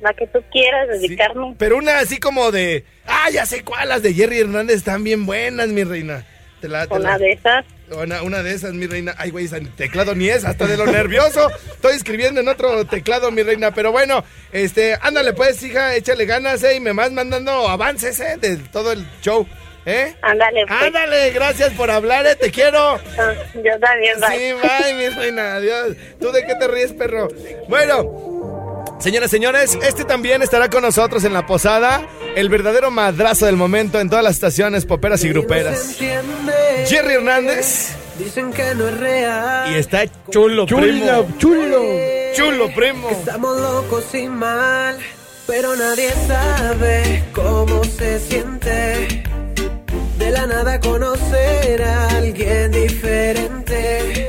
La 0.01 0.13
que 0.13 0.27
tú 0.27 0.39
quieras 0.51 0.87
dedicarme. 0.87 1.55
Pero 1.57 1.77
una 1.77 1.99
así 1.99 2.19
como 2.19 2.51
de, 2.51 2.85
ah, 3.05 3.29
ya 3.31 3.45
sé 3.45 3.63
cuál, 3.63 3.89
las 3.89 4.01
de 4.01 4.13
Jerry 4.13 4.39
Hernández 4.39 4.77
están 4.77 5.03
bien 5.03 5.25
buenas, 5.25 5.67
mi 5.69 5.83
reina. 5.83 6.25
Te 6.61 6.67
la- 6.67 6.87
te 6.87 6.93
Una 6.95 7.11
la- 7.11 7.17
de 7.17 7.31
esas. 7.33 7.65
Una, 7.91 8.21
una 8.21 8.43
de 8.43 8.53
esas, 8.53 8.73
mi 8.73 8.85
reina. 8.85 9.15
Ay, 9.17 9.31
güey, 9.31 9.47
teclado 9.75 10.13
ni 10.13 10.29
es, 10.29 10.45
hasta 10.45 10.67
de 10.67 10.77
lo 10.77 10.85
nervioso. 10.85 11.49
Estoy 11.71 11.95
escribiendo 11.95 12.39
en 12.41 12.47
otro 12.47 12.85
teclado, 12.85 13.31
mi 13.31 13.41
reina. 13.43 13.71
Pero 13.73 13.91
bueno, 13.91 14.23
este, 14.51 14.95
ándale 15.01 15.33
pues, 15.33 15.61
hija, 15.63 15.95
échale 15.95 16.25
ganas, 16.25 16.63
eh, 16.63 16.75
y 16.75 16.79
me 16.79 16.91
vas 16.93 17.11
mandando 17.11 17.67
avances, 17.67 18.19
eh, 18.19 18.37
de 18.39 18.57
todo 18.57 18.91
el 18.91 19.05
show, 19.21 19.47
eh. 19.87 20.13
Ándale, 20.21 20.65
pues. 20.67 20.81
Ándale, 20.83 21.31
gracias 21.31 21.73
por 21.73 21.89
hablar, 21.89 22.27
eh, 22.27 22.35
te 22.35 22.51
quiero. 22.51 22.77
Ah, 23.17 23.33
yo 23.55 23.79
también, 23.79 24.19
bye. 24.19 24.37
Sí, 24.37 24.53
bye, 24.61 24.93
mi 24.93 25.09
reina, 25.09 25.55
adiós. 25.55 25.95
¿Tú 26.19 26.31
de 26.31 26.45
qué 26.45 26.53
te 26.55 26.67
ríes, 26.67 26.93
perro? 26.93 27.27
Bueno. 27.67 28.58
Señoras, 28.99 29.31
señores, 29.31 29.77
este 29.81 30.03
también 30.03 30.41
estará 30.41 30.69
con 30.69 30.81
nosotros 30.81 31.23
en 31.23 31.33
la 31.33 31.45
posada, 31.45 32.05
el 32.35 32.49
verdadero 32.49 32.91
madrazo 32.91 33.45
del 33.45 33.55
momento 33.55 33.99
en 34.01 34.09
todas 34.09 34.23
las 34.25 34.35
estaciones 34.35 34.85
poperas 34.85 35.23
y 35.23 35.29
gruperas. 35.29 35.97
Jerry 36.85 37.13
Hernández. 37.13 37.95
Dicen 38.17 38.51
que 38.51 38.75
no 38.75 38.89
es 38.89 38.97
real. 38.97 39.71
Y 39.71 39.75
está 39.75 40.03
chulo, 40.29 40.65
primo. 40.65 41.27
chulo. 41.37 41.81
Chulo, 42.33 42.75
primo. 42.75 43.09
Estamos 43.09 43.57
locos 43.59 44.13
y 44.13 44.27
mal, 44.27 44.97
pero 45.47 45.75
nadie 45.77 46.11
sabe 46.27 47.23
cómo 47.33 47.83
se 47.85 48.19
siente. 48.19 49.23
De 50.17 50.31
la 50.31 50.45
nada 50.45 50.77
conocer 50.81 51.81
a 51.81 52.09
alguien 52.17 52.71
diferente. 52.71 54.28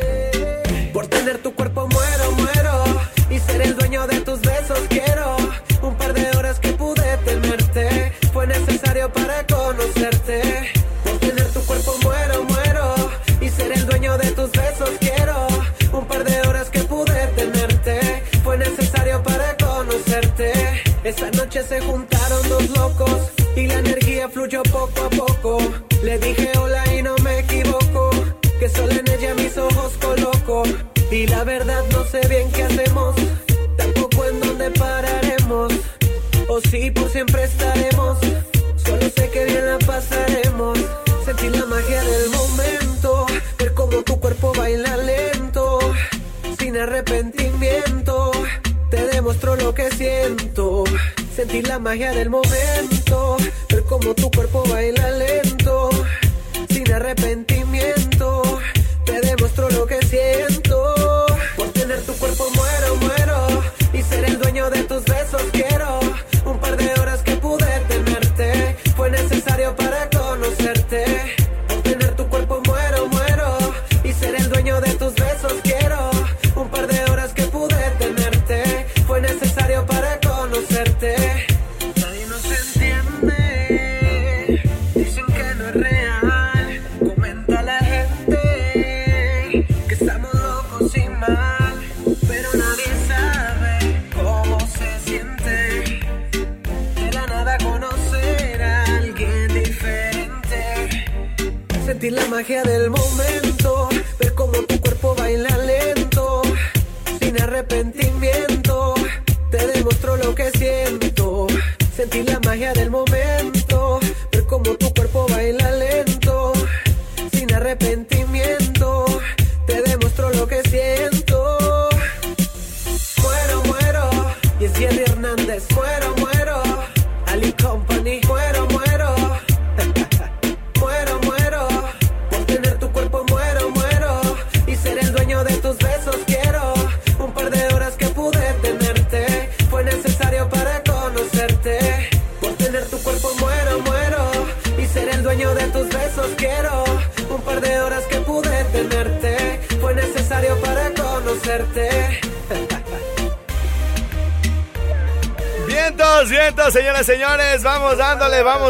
Poco 24.64 25.03
a 25.05 25.11
poco. 25.11 25.59
Le 26.03 26.18
dije 26.18 26.51
hola 26.59 26.83
y 26.94 27.03
no 27.03 27.14
me 27.18 27.40
equivoco. 27.40 28.11
Que 28.59 28.68
solo 28.68 28.92
en 28.92 29.11
ella 29.11 29.35
mis 29.35 29.57
ojos 29.57 29.92
coloco. 30.01 30.62
Y 31.11 31.27
la 31.27 31.44
verdad 31.44 31.83
no 31.92 32.05
sé 32.05 32.20
bien 32.29 32.51
qué 32.53 32.64
hacemos. 32.64 33.14
Tampoco 33.77 34.25
en 34.27 34.40
dónde 34.40 34.70
pararemos. 34.70 35.73
O 36.49 36.61
si 36.61 36.90
por 36.90 37.11
siempre 37.11 37.44
estaremos. 37.44 38.18
Solo 38.85 39.09
sé 39.16 39.31
que 39.31 39.44
bien 39.44 39.66
la 39.66 39.79
pasaremos. 39.79 40.79
Sentir 41.25 41.57
la 41.57 41.66
magia 41.66 42.03
del 42.03 42.31
momento. 42.31 43.27
Ver 43.59 43.75
cómo 43.75 44.03
tu 44.03 44.20
cuerpo 44.20 44.53
baila 44.55 44.96
lento. 44.96 45.79
Sin 46.59 46.77
arrepentimiento. 46.77 48.33
Te 48.90 49.07
demuestro 49.07 49.57
lo 49.57 49.75
que 49.75 49.90
siento. 49.90 50.85
Sentir 51.35 51.68
la 51.68 51.79
magia 51.79 52.12
del 52.12 52.31
momento. 52.31 53.10
Cómo 53.90 54.14
tu 54.14 54.31
cuerpo 54.31 54.62
baila 54.70 55.20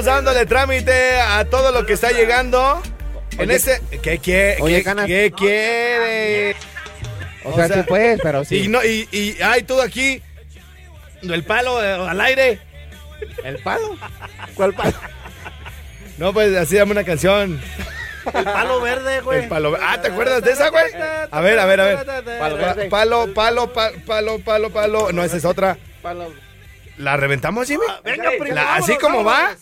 dándole, 0.05 0.47
trámite 0.47 1.21
a 1.21 1.45
todo 1.45 1.73
lo 1.73 1.87
que 1.87 1.95
está 1.95 2.11
llegando. 2.11 2.83
En 3.33 3.49
Oye, 3.49 3.55
este. 3.57 3.81
¿Qué 4.03 4.19
quiere? 4.19 4.61
oye, 4.61 4.83
¿Qué, 5.07 5.33
quiere? 5.37 6.57
O 7.45 7.55
sea, 7.55 7.69
sí 7.69 7.83
puedes, 7.87 8.21
pero 8.21 8.45
sí. 8.45 8.65
Y, 8.65 8.69
no, 8.69 8.85
y, 8.85 9.09
y 9.13 9.37
ay, 9.43 9.63
tú 9.63 9.81
aquí. 9.81 10.23
El 11.23 11.45
palo 11.45 11.83
eh, 11.85 11.93
al 12.09 12.21
aire. 12.21 12.61
¿El 13.45 13.59
palo? 13.59 13.97
¿Cuál 14.55 14.75
palo? 14.75 14.95
No, 16.19 16.33
pues 16.33 16.55
así 16.57 16.77
dame 16.77 16.93
una 16.93 17.05
canción. 17.05 17.61
El 18.35 18.45
palo 18.45 18.81
verde, 18.81 19.21
güey. 19.23 19.43
El 19.45 19.49
palo 19.49 19.77
Ah, 19.81 20.01
¿te 20.01 20.09
acuerdas 20.09 20.43
de 20.43 20.53
esa, 20.53 20.69
güey? 20.69 20.85
A 21.31 21.41
ver, 21.41 21.59
a 21.59 21.65
ver, 21.67 21.81
a 21.81 21.85
ver. 21.85 22.07
Palo 22.39 22.57
verde. 22.57 22.89
Palo, 22.91 23.35
palo, 23.35 23.73
pa- 23.73 23.93
palo, 24.07 24.39
palo, 24.41 24.71
palo. 24.71 25.13
No, 25.13 25.23
esa 25.25 25.37
es 25.39 25.45
otra. 25.45 25.79
Palo. 26.03 26.33
¿La 26.99 27.17
reventamos, 27.17 27.67
Jimmy? 27.67 27.85
venga, 28.05 28.31
primo, 28.39 28.55
La- 28.55 28.75
así 28.77 28.97
como 28.99 29.25
va. 29.25 29.57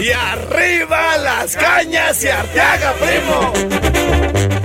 Y 0.00 0.10
arriba 0.10 1.16
las 1.16 1.56
cañas 1.56 2.22
y 2.22 2.28
Arteaga, 2.28 2.92
primo. 2.94 3.52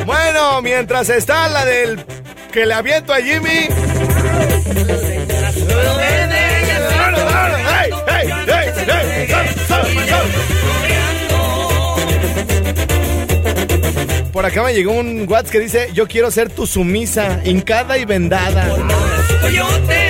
Bueno, 0.06 0.62
mientras 0.62 1.10
está 1.10 1.48
la 1.48 1.66
del 1.66 2.04
que 2.52 2.66
le 2.66 2.74
aviento 2.74 3.14
a 3.14 3.18
Jimmy. 3.18 3.68
Por 14.34 14.46
acá 14.46 14.64
me 14.64 14.74
llegó 14.74 14.94
un 14.94 15.26
WhatsApp 15.30 15.52
que 15.52 15.60
dice, 15.60 15.90
yo 15.94 16.08
quiero 16.08 16.32
ser 16.32 16.50
tu 16.50 16.66
sumisa, 16.66 17.42
hincada 17.44 17.98
y 17.98 18.06
vendada. 18.06 18.68
No 18.68 20.09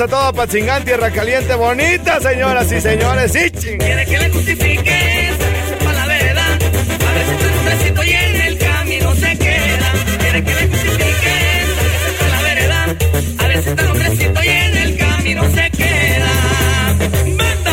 a 0.00 0.08
todo 0.08 0.32
Patzingán, 0.32 0.82
Tierra 0.84 1.10
Caliente, 1.10 1.54
bonita, 1.54 2.20
señoras 2.20 2.72
y 2.72 2.80
señores. 2.80 3.32
Sí, 3.32 3.50
ching. 3.50 3.78
Quiere 3.78 4.06
que 4.06 4.18
le 4.18 4.30
justifique, 4.30 5.30
sáquese 5.38 5.84
pa' 5.84 5.92
la 5.92 6.06
vereda. 6.06 6.44
A 6.46 7.20
está 7.20 7.58
un 7.60 7.66
recito 7.66 8.04
y 8.04 8.10
en 8.10 8.40
el 8.40 8.58
camino 8.58 9.14
se 9.14 9.38
queda. 9.38 9.92
Quiere 10.18 10.44
que 10.44 10.54
le 10.54 10.68
justifique, 10.68 11.34
sáquese 11.76 12.12
pa' 12.18 12.28
la 12.28 12.42
vereda. 12.42 12.84
A 13.38 13.62
si 13.62 13.68
está 13.68 13.92
un 13.92 14.00
recito 14.00 14.42
y 14.44 14.48
en 14.48 14.76
el 14.78 14.96
camino 14.96 15.44
se 15.54 15.70
queda. 15.70 16.30
Banda 17.36 17.72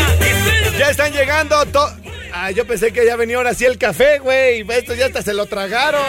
y 0.75 0.79
Ya 0.79 0.89
están 0.89 1.13
llegando 1.13 1.65
to- 1.67 1.93
Ah, 2.33 2.51
yo 2.51 2.67
pensé 2.67 2.91
que 2.91 3.05
ya 3.05 3.15
venía 3.15 3.37
ahora 3.37 3.53
sí 3.53 3.65
el 3.65 3.77
café, 3.77 4.19
güey. 4.19 4.65
Esto 4.69 4.93
ya 4.95 5.05
hasta 5.07 5.21
se 5.21 5.33
lo 5.33 5.45
tragaron. 5.45 6.01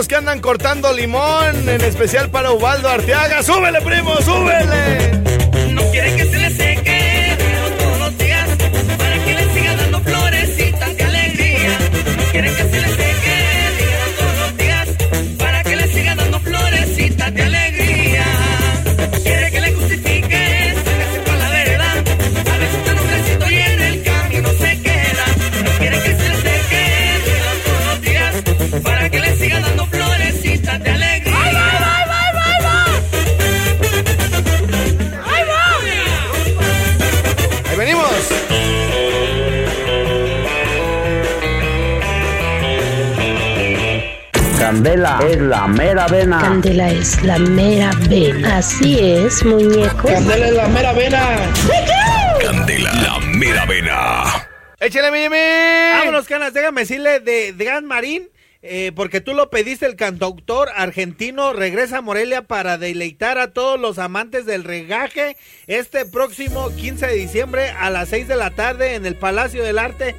Los 0.00 0.08
que 0.08 0.16
andan 0.16 0.40
cortando 0.40 0.94
limón, 0.94 1.68
en 1.68 1.82
especial 1.82 2.30
para 2.30 2.52
Ubaldo 2.52 2.88
Arteaga. 2.88 3.42
¡Súbele, 3.42 3.82
primo, 3.82 4.16
súbele! 4.22 5.12
No 5.74 5.82
que 5.92 6.24
se 6.24 6.69
Candela 44.80 45.20
es 45.28 45.38
la 45.42 45.66
mera 45.66 46.06
vena. 46.06 46.40
Candela 46.40 46.90
es 46.90 47.22
la 47.22 47.38
mera 47.38 47.90
vena. 48.08 48.56
Así 48.56 48.98
es, 48.98 49.44
muñecos. 49.44 50.10
Candela 50.10 50.46
es 50.46 50.54
la 50.54 50.68
mera 50.68 50.92
vena. 50.94 51.52
Candela, 52.42 52.90
la 52.94 53.18
mera 53.18 53.66
vena. 53.66 54.24
¡Échale, 54.80 55.10
mi 55.10 55.36
Vámonos, 55.98 56.26
canas, 56.26 56.54
déjame 56.54 56.80
decirle 56.80 57.20
de 57.20 57.52
Gran 57.58 57.84
Marín. 57.84 58.30
eh, 58.62 58.92
porque 58.96 59.20
tú 59.20 59.34
lo 59.34 59.50
pediste, 59.50 59.84
el 59.84 59.96
cantautor 59.96 60.70
argentino 60.74 61.52
regresa 61.52 61.98
a 61.98 62.00
Morelia 62.00 62.40
para 62.40 62.78
deleitar 62.78 63.36
a 63.36 63.52
todos 63.52 63.78
los 63.78 63.98
amantes 63.98 64.46
del 64.46 64.64
regaje 64.64 65.36
este 65.66 66.06
próximo 66.06 66.70
15 66.70 67.06
de 67.06 67.16
diciembre 67.16 67.68
a 67.68 67.90
las 67.90 68.08
6 68.08 68.28
de 68.28 68.36
la 68.36 68.50
tarde 68.52 68.94
en 68.94 69.04
el 69.04 69.16
Palacio 69.16 69.62
del 69.62 69.78
Arte. 69.78 70.16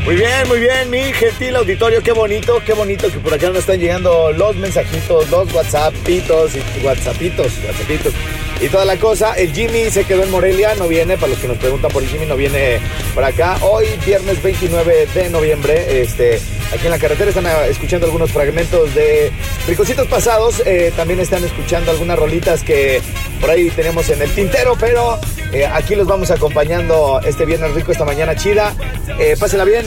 Muy 0.06 0.14
bien, 0.14 0.46
muy 0.46 0.60
bien, 0.60 0.88
mi 0.88 1.12
gentil 1.12 1.56
auditorio, 1.56 2.00
qué 2.00 2.12
bonito, 2.12 2.62
qué 2.64 2.74
bonito 2.74 3.10
que 3.10 3.18
por 3.18 3.34
acá 3.34 3.48
nos 3.48 3.58
están 3.58 3.80
llegando 3.80 4.30
los 4.30 4.54
mensajitos, 4.54 5.28
los 5.30 5.52
whatsappitos, 5.52 6.52
y 6.54 6.86
whatsappitos, 6.86 7.52
whatsappitos 7.66 8.14
y 8.60 8.68
toda 8.68 8.84
la 8.84 8.96
cosa. 8.96 9.34
El 9.34 9.52
Jimmy 9.52 9.90
se 9.90 10.04
quedó 10.04 10.22
en 10.22 10.30
Morelia, 10.30 10.74
no 10.74 10.88
viene, 10.88 11.16
para 11.16 11.28
los 11.28 11.38
que 11.38 11.48
nos 11.48 11.58
preguntan 11.58 11.90
por 11.90 12.02
el 12.02 12.08
Jimmy, 12.08 12.26
no 12.26 12.36
viene 12.36 12.78
por 13.14 13.24
acá. 13.24 13.58
Hoy, 13.62 13.86
viernes 14.04 14.42
29 14.42 15.08
de 15.14 15.30
noviembre, 15.30 16.02
este, 16.02 16.40
aquí 16.72 16.86
en 16.86 16.90
la 16.90 16.98
carretera 16.98 17.28
están 17.28 17.46
ah, 17.46 17.66
escuchando 17.66 18.06
algunos 18.06 18.30
fragmentos 18.30 18.94
de 18.94 19.30
Ricocitos 19.66 20.06
pasados, 20.06 20.62
eh, 20.64 20.92
también 20.96 21.20
están 21.20 21.44
escuchando 21.44 21.90
algunas 21.90 22.18
rolitas 22.18 22.62
que 22.62 23.02
por 23.40 23.50
ahí 23.50 23.70
tenemos 23.70 24.08
en 24.10 24.22
el 24.22 24.30
tintero, 24.30 24.76
pero 24.78 25.18
eh, 25.52 25.66
aquí 25.66 25.94
los 25.94 26.06
vamos 26.06 26.30
acompañando 26.30 27.20
este 27.24 27.44
viernes 27.44 27.72
rico, 27.72 27.92
esta 27.92 28.04
mañana 28.04 28.36
chida. 28.36 28.74
Eh, 29.18 29.36
pásela 29.38 29.64
bien, 29.64 29.86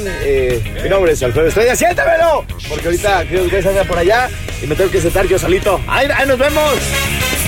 mi 0.84 0.90
nombre 0.90 1.14
es 1.14 1.24
Alfredo 1.24 1.48
Estrella, 1.48 1.76
siéntamelo, 1.76 2.46
porque 2.68 2.86
ahorita 2.86 3.26
creo 3.28 3.50
que 3.50 3.58
ustedes 3.58 3.88
por 3.88 3.98
allá 3.98 4.30
y 4.62 4.68
me 4.68 4.76
tengo 4.76 4.92
que 4.92 5.02
sentar 5.02 5.26
yo 5.28 5.40
solito. 5.40 5.80
¡Ahí, 5.88 6.08
ahí 6.14 6.28
nos 6.28 6.38
vemos! 6.38 7.39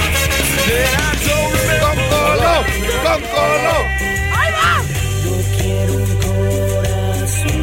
¡Con 0.62 1.96
colo! 2.10 2.54
¡Con 3.04 3.22
colo! 3.22 3.76
¡Ahí 4.38 4.52
va! 4.52 4.74
Yo 5.24 5.34
quiero 5.58 5.94
un 5.94 6.12
corazón 6.18 7.62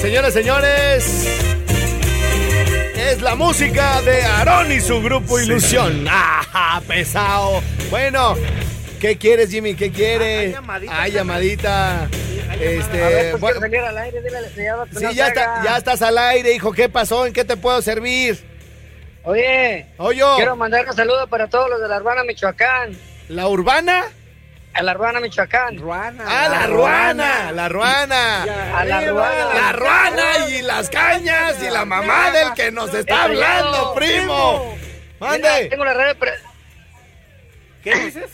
Señoras, 0.00 0.34
señores, 0.34 1.26
es 2.96 3.22
la 3.22 3.34
música 3.34 4.02
de 4.02 4.22
Aarón 4.22 4.72
y 4.72 4.80
su 4.80 5.00
grupo 5.02 5.38
Ilusión. 5.38 6.06
¡Ah, 6.08 6.80
pesado! 6.86 7.62
Bueno, 7.90 8.34
¿qué 9.00 9.16
quieres, 9.16 9.50
Jimmy? 9.50 9.74
¿Qué 9.74 9.90
quiere? 9.90 10.56
Ay, 10.90 11.12
llamadita. 11.12 12.08
Este, 12.60 13.02
A 13.02 13.08
ver, 13.08 13.30
pues 13.32 13.40
bueno, 13.40 13.60
quiero 13.60 13.84
salir 13.86 13.98
al 13.98 13.98
aire, 13.98 14.22
dile 14.22 14.38
sí, 14.54 14.62
no 15.04 15.12
ya, 15.12 15.28
está, 15.28 15.62
ya 15.64 15.76
estás 15.76 16.02
al 16.02 16.16
aire, 16.18 16.52
hijo. 16.54 16.72
¿Qué 16.72 16.88
pasó? 16.88 17.26
¿En 17.26 17.32
qué 17.32 17.44
te 17.44 17.56
puedo 17.56 17.80
servir? 17.82 18.42
Oye, 19.24 19.86
Oye, 19.98 20.22
quiero 20.36 20.56
mandar 20.56 20.86
un 20.88 20.94
saludo 20.94 21.26
para 21.26 21.48
todos 21.48 21.68
los 21.68 21.80
de 21.80 21.88
la 21.88 21.96
Urbana, 21.98 22.22
Michoacán. 22.24 22.96
¿la 23.28 23.48
urbana? 23.48 24.04
A 24.72 24.82
la 24.82 24.92
Urbana, 24.94 25.20
Michoacán. 25.20 25.78
¡Ah, 25.90 26.48
la 26.50 26.66
ruana! 26.66 27.50
¡La 27.50 27.68
ruana! 27.68 28.42
A 28.78 28.84
la 28.84 29.00
ruana. 29.10 29.54
¡La 29.54 29.72
ruana 29.72 30.22
y 30.50 30.62
las 30.62 30.90
cañas 30.90 31.62
y 31.62 31.70
la 31.70 31.84
mamá 31.86 32.30
del 32.30 32.52
que 32.52 32.70
nos 32.70 32.92
está 32.92 33.22
Estrellado. 33.22 33.68
hablando, 33.68 33.94
primo! 33.94 34.76
Mira, 35.18 35.30
¡Mande! 35.30 35.66
tengo 35.70 35.84
la 35.84 35.94
radio 35.94 36.18
pre- 36.18 36.34
¿Qué 37.82 37.94
dices? 37.96 38.30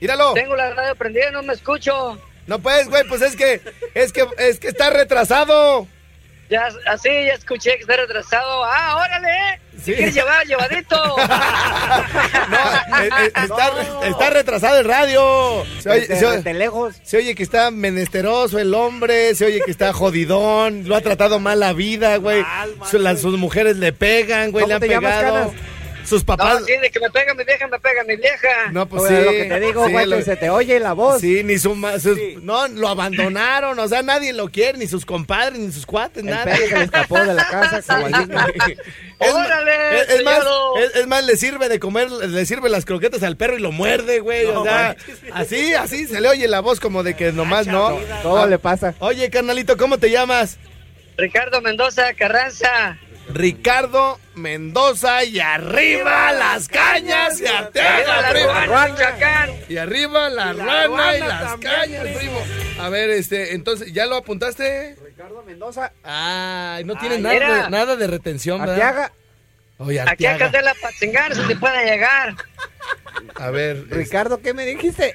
¡Míralo! 0.00 0.34
Tengo 0.34 0.56
la 0.56 0.74
radio 0.74 0.94
prendida, 0.96 1.30
no 1.30 1.42
me 1.44 1.52
escucho. 1.54 2.18
No 2.46 2.58
puedes, 2.58 2.88
güey, 2.88 3.04
pues 3.08 3.22
es 3.22 3.36
que, 3.36 3.60
es 3.94 4.12
que, 4.12 4.26
es 4.38 4.58
que 4.60 4.68
está 4.68 4.90
retrasado. 4.90 5.86
Ya, 6.50 6.68
así, 6.86 7.08
ya 7.08 7.32
escuché 7.32 7.74
que 7.76 7.80
está 7.80 7.96
retrasado. 7.96 8.64
¡Ah, 8.64 8.96
órale! 8.98 9.60
Sí. 9.82 9.94
Quieres 9.94 10.14
llevar, 10.14 10.46
llevadito. 10.46 11.16
Eh, 13.02 13.08
eh, 13.24 13.32
está, 13.42 14.06
está 14.06 14.30
retrasado 14.30 14.78
el 14.78 14.84
radio. 14.84 15.64
Se 15.80 15.90
oye, 15.90 16.00
Desde- 16.02 16.16
se 16.18 16.26
oye- 16.26 16.36
desde 16.36 16.54
lejos. 16.54 16.94
se 17.02 17.16
oye 17.16 17.34
que 17.34 17.42
está 17.42 17.70
menesteroso 17.70 18.58
el 18.58 18.72
hombre, 18.74 19.34
se 19.34 19.44
oye 19.46 19.60
que 19.64 19.70
está 19.70 19.92
jodidón, 19.92 20.86
lo 20.88 20.94
ha 20.96 21.00
tratado 21.00 21.40
mal 21.40 21.60
la 21.60 21.72
vida, 21.72 22.16
güey. 22.18 22.44
Su- 22.90 22.98
las- 22.98 23.20
sus 23.20 23.36
mujeres 23.38 23.76
le 23.78 23.92
pegan, 23.92 24.52
güey, 24.52 24.62
¿Cómo 24.62 24.68
le 24.68 24.74
han 24.74 24.80
te 24.80 24.88
llamas, 24.88 25.16
pegado. 25.16 25.34
Canas? 25.48 25.62
Sus 26.04 26.22
papás. 26.24 26.60
No, 26.60 26.66
sí, 26.66 26.72
de 26.76 26.90
que 26.90 27.00
me 27.00 27.10
pega 27.10 27.34
mi 27.34 27.44
vieja, 27.44 27.66
me 27.66 27.78
pega 27.80 28.04
mi 28.04 28.16
vieja. 28.16 28.48
No, 28.72 28.86
pues 28.88 29.02
Oye, 29.04 29.18
sí. 29.18 29.24
lo 29.24 29.30
que 29.32 29.44
te 29.44 29.60
digo, 29.60 29.86
sí, 29.86 29.92
güey, 29.92 30.06
lo- 30.06 30.16
que 30.16 30.22
se 30.22 30.36
te 30.36 30.50
oye 30.50 30.78
la 30.80 30.92
voz. 30.92 31.20
Sí, 31.20 31.42
ni 31.44 31.58
su, 31.58 31.74
ma- 31.74 31.98
sus- 31.98 32.18
No, 32.42 32.68
lo 32.68 32.88
abandonaron, 32.88 33.78
o 33.78 33.88
sea, 33.88 34.02
nadie 34.02 34.32
lo 34.32 34.48
quiere, 34.48 34.78
ni 34.78 34.86
sus 34.86 35.06
compadres, 35.06 35.58
ni 35.58 35.72
sus 35.72 35.86
cuates, 35.86 36.22
nada. 36.22 36.44
perro 36.44 36.68
que 36.68 36.74
le 36.76 36.84
escapó 36.84 37.18
de 37.18 37.34
la 37.34 37.48
casa. 37.48 37.80
Es, 39.20 39.32
¡Órale, 39.32 40.00
es- 40.02 40.08
es 40.10 40.24
más, 40.24 40.40
es, 40.82 40.96
es 40.96 41.06
más, 41.06 41.24
le 41.24 41.36
sirve 41.36 41.68
de 41.68 41.78
comer, 41.78 42.10
le 42.10 42.44
sirve 42.46 42.68
las 42.68 42.84
croquetas 42.84 43.22
al 43.22 43.36
perro 43.36 43.56
y 43.56 43.60
lo 43.60 43.70
muerde, 43.72 44.18
güey. 44.20 44.44
o 44.46 44.64
sea, 44.64 44.96
así, 45.32 45.72
así 45.72 46.06
se 46.06 46.20
le 46.20 46.28
oye 46.28 46.48
la 46.48 46.60
voz 46.60 46.80
como 46.80 47.02
de 47.04 47.14
que 47.14 47.32
nomás 47.32 47.66
no. 47.68 47.96
Todo 48.22 48.42
Ah, 48.42 48.46
le 48.46 48.58
pasa. 48.58 48.94
Oye, 48.98 49.30
carnalito, 49.30 49.76
¿cómo 49.76 49.98
te 49.98 50.10
llamas? 50.10 50.58
Ricardo 51.16 51.60
Mendoza 51.62 52.12
Carranza. 52.14 52.98
Ricardo 53.34 54.20
Mendoza 54.36 55.24
y 55.24 55.40
arriba 55.40 56.32
las 56.32 56.68
cañas 56.68 57.40
y 57.40 57.46
Arriba 57.46 58.30
primo. 58.30 58.52
Y 59.68 59.76
arriba 59.76 60.28
la, 60.28 60.52
La 60.52 60.86
rana 60.86 61.16
y 61.16 61.20
las 61.20 61.42
también, 61.42 61.72
cañas, 61.72 62.16
primo. 62.16 62.40
A 62.78 62.88
ver, 62.90 63.10
este, 63.10 63.54
entonces, 63.54 63.92
¿ya 63.92 64.06
lo 64.06 64.14
apuntaste? 64.16 64.96
Ricardo 65.04 65.42
Mendoza. 65.42 65.92
Ay, 66.04 66.84
no 66.84 66.96
tiene 66.96 67.16
Ay, 67.16 67.22
nada, 67.22 67.64
de, 67.64 67.70
nada 67.70 67.96
de 67.96 68.06
retención, 68.06 68.60
¿verdad? 68.60 68.74
Arteaga. 68.76 69.12
Oye, 69.78 70.00
Aquí 70.00 70.26
a 70.26 70.30
Arteaga. 70.32 70.38
Candela 70.38 70.74
Patzingán 70.80 71.32
es 71.32 71.38
donde 71.38 71.56
pueda 71.56 71.82
llegar. 71.82 72.36
A 73.34 73.50
ver. 73.50 73.84
Ricardo, 73.90 74.40
¿qué 74.40 74.54
me 74.54 74.64
dijiste? 74.64 75.12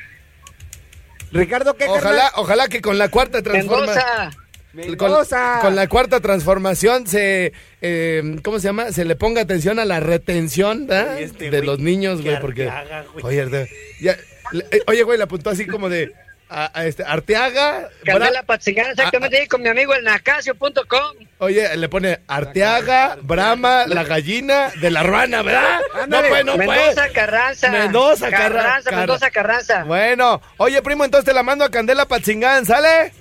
Ricardo, 1.31 1.75
¿qué 1.75 1.85
Ojalá, 1.87 2.33
ojalá 2.35 2.67
que 2.67 2.81
con 2.81 2.97
la 2.97 3.07
cuarta 3.07 3.41
transformación. 3.41 4.05
Mendoza. 4.05 4.48
Con, 4.71 4.81
Mendoza. 5.09 5.59
con 5.61 5.75
la 5.75 5.87
cuarta 5.87 6.19
transformación 6.19 7.07
se, 7.07 7.53
eh, 7.81 8.37
¿cómo 8.43 8.59
se 8.59 8.67
llama? 8.67 8.91
Se 8.91 9.03
le 9.03 9.15
ponga 9.15 9.41
atención 9.41 9.79
a 9.79 9.85
la 9.85 9.99
retención 9.99 10.87
este 11.17 11.45
de 11.49 11.57
güey, 11.57 11.65
los 11.65 11.79
niños, 11.79 12.21
güey, 12.21 12.39
porque... 12.39 12.69
Arteaga, 12.69 13.05
güey. 13.13 13.25
Oye, 13.25 13.67
ya- 13.99 14.17
le- 14.51 14.65
eh, 14.71 14.81
oye, 14.87 15.01
güey, 15.03 15.17
le 15.17 15.23
apuntó 15.23 15.49
así 15.49 15.65
como 15.65 15.89
de... 15.89 16.13
A, 16.51 16.71
a 16.79 16.85
este, 16.87 17.03
Arteaga... 17.03 17.89
Candela 18.03 18.41
Bra- 18.41 18.45
Patzingán, 18.45 18.89
exactamente 18.91 19.37
ahí 19.37 19.47
con 19.47 19.61
mi 19.61 19.69
amigo 19.69 19.93
el 19.93 20.03
nacasio.com. 20.03 21.27
Oye, 21.37 21.77
le 21.77 21.89
pone 21.89 22.19
Arteaga, 22.27 23.17
Brahma, 23.21 23.85
la 23.87 24.03
gallina 24.03 24.71
de 24.81 24.89
la 24.89 25.03
ruana, 25.03 25.43
¿verdad? 25.43 25.79
No, 26.07 26.21
pues, 26.27 26.45
no, 26.45 26.57
Mendoza 26.57 26.93
pues. 27.03 27.11
Carranza. 27.13 27.69
Mendoza, 27.69 28.29
Carra- 28.31 28.61
Carranza, 28.63 28.89
Carra- 28.89 28.97
Mendoza 28.97 29.29
Carranza. 29.31 29.83
Bueno, 29.83 30.41
oye, 30.57 30.81
primo, 30.81 31.05
entonces 31.05 31.25
te 31.25 31.33
la 31.33 31.43
mando 31.43 31.65
a 31.65 31.69
Candela 31.69 32.07
Patzingán, 32.07 32.65
¿sale? 32.65 33.13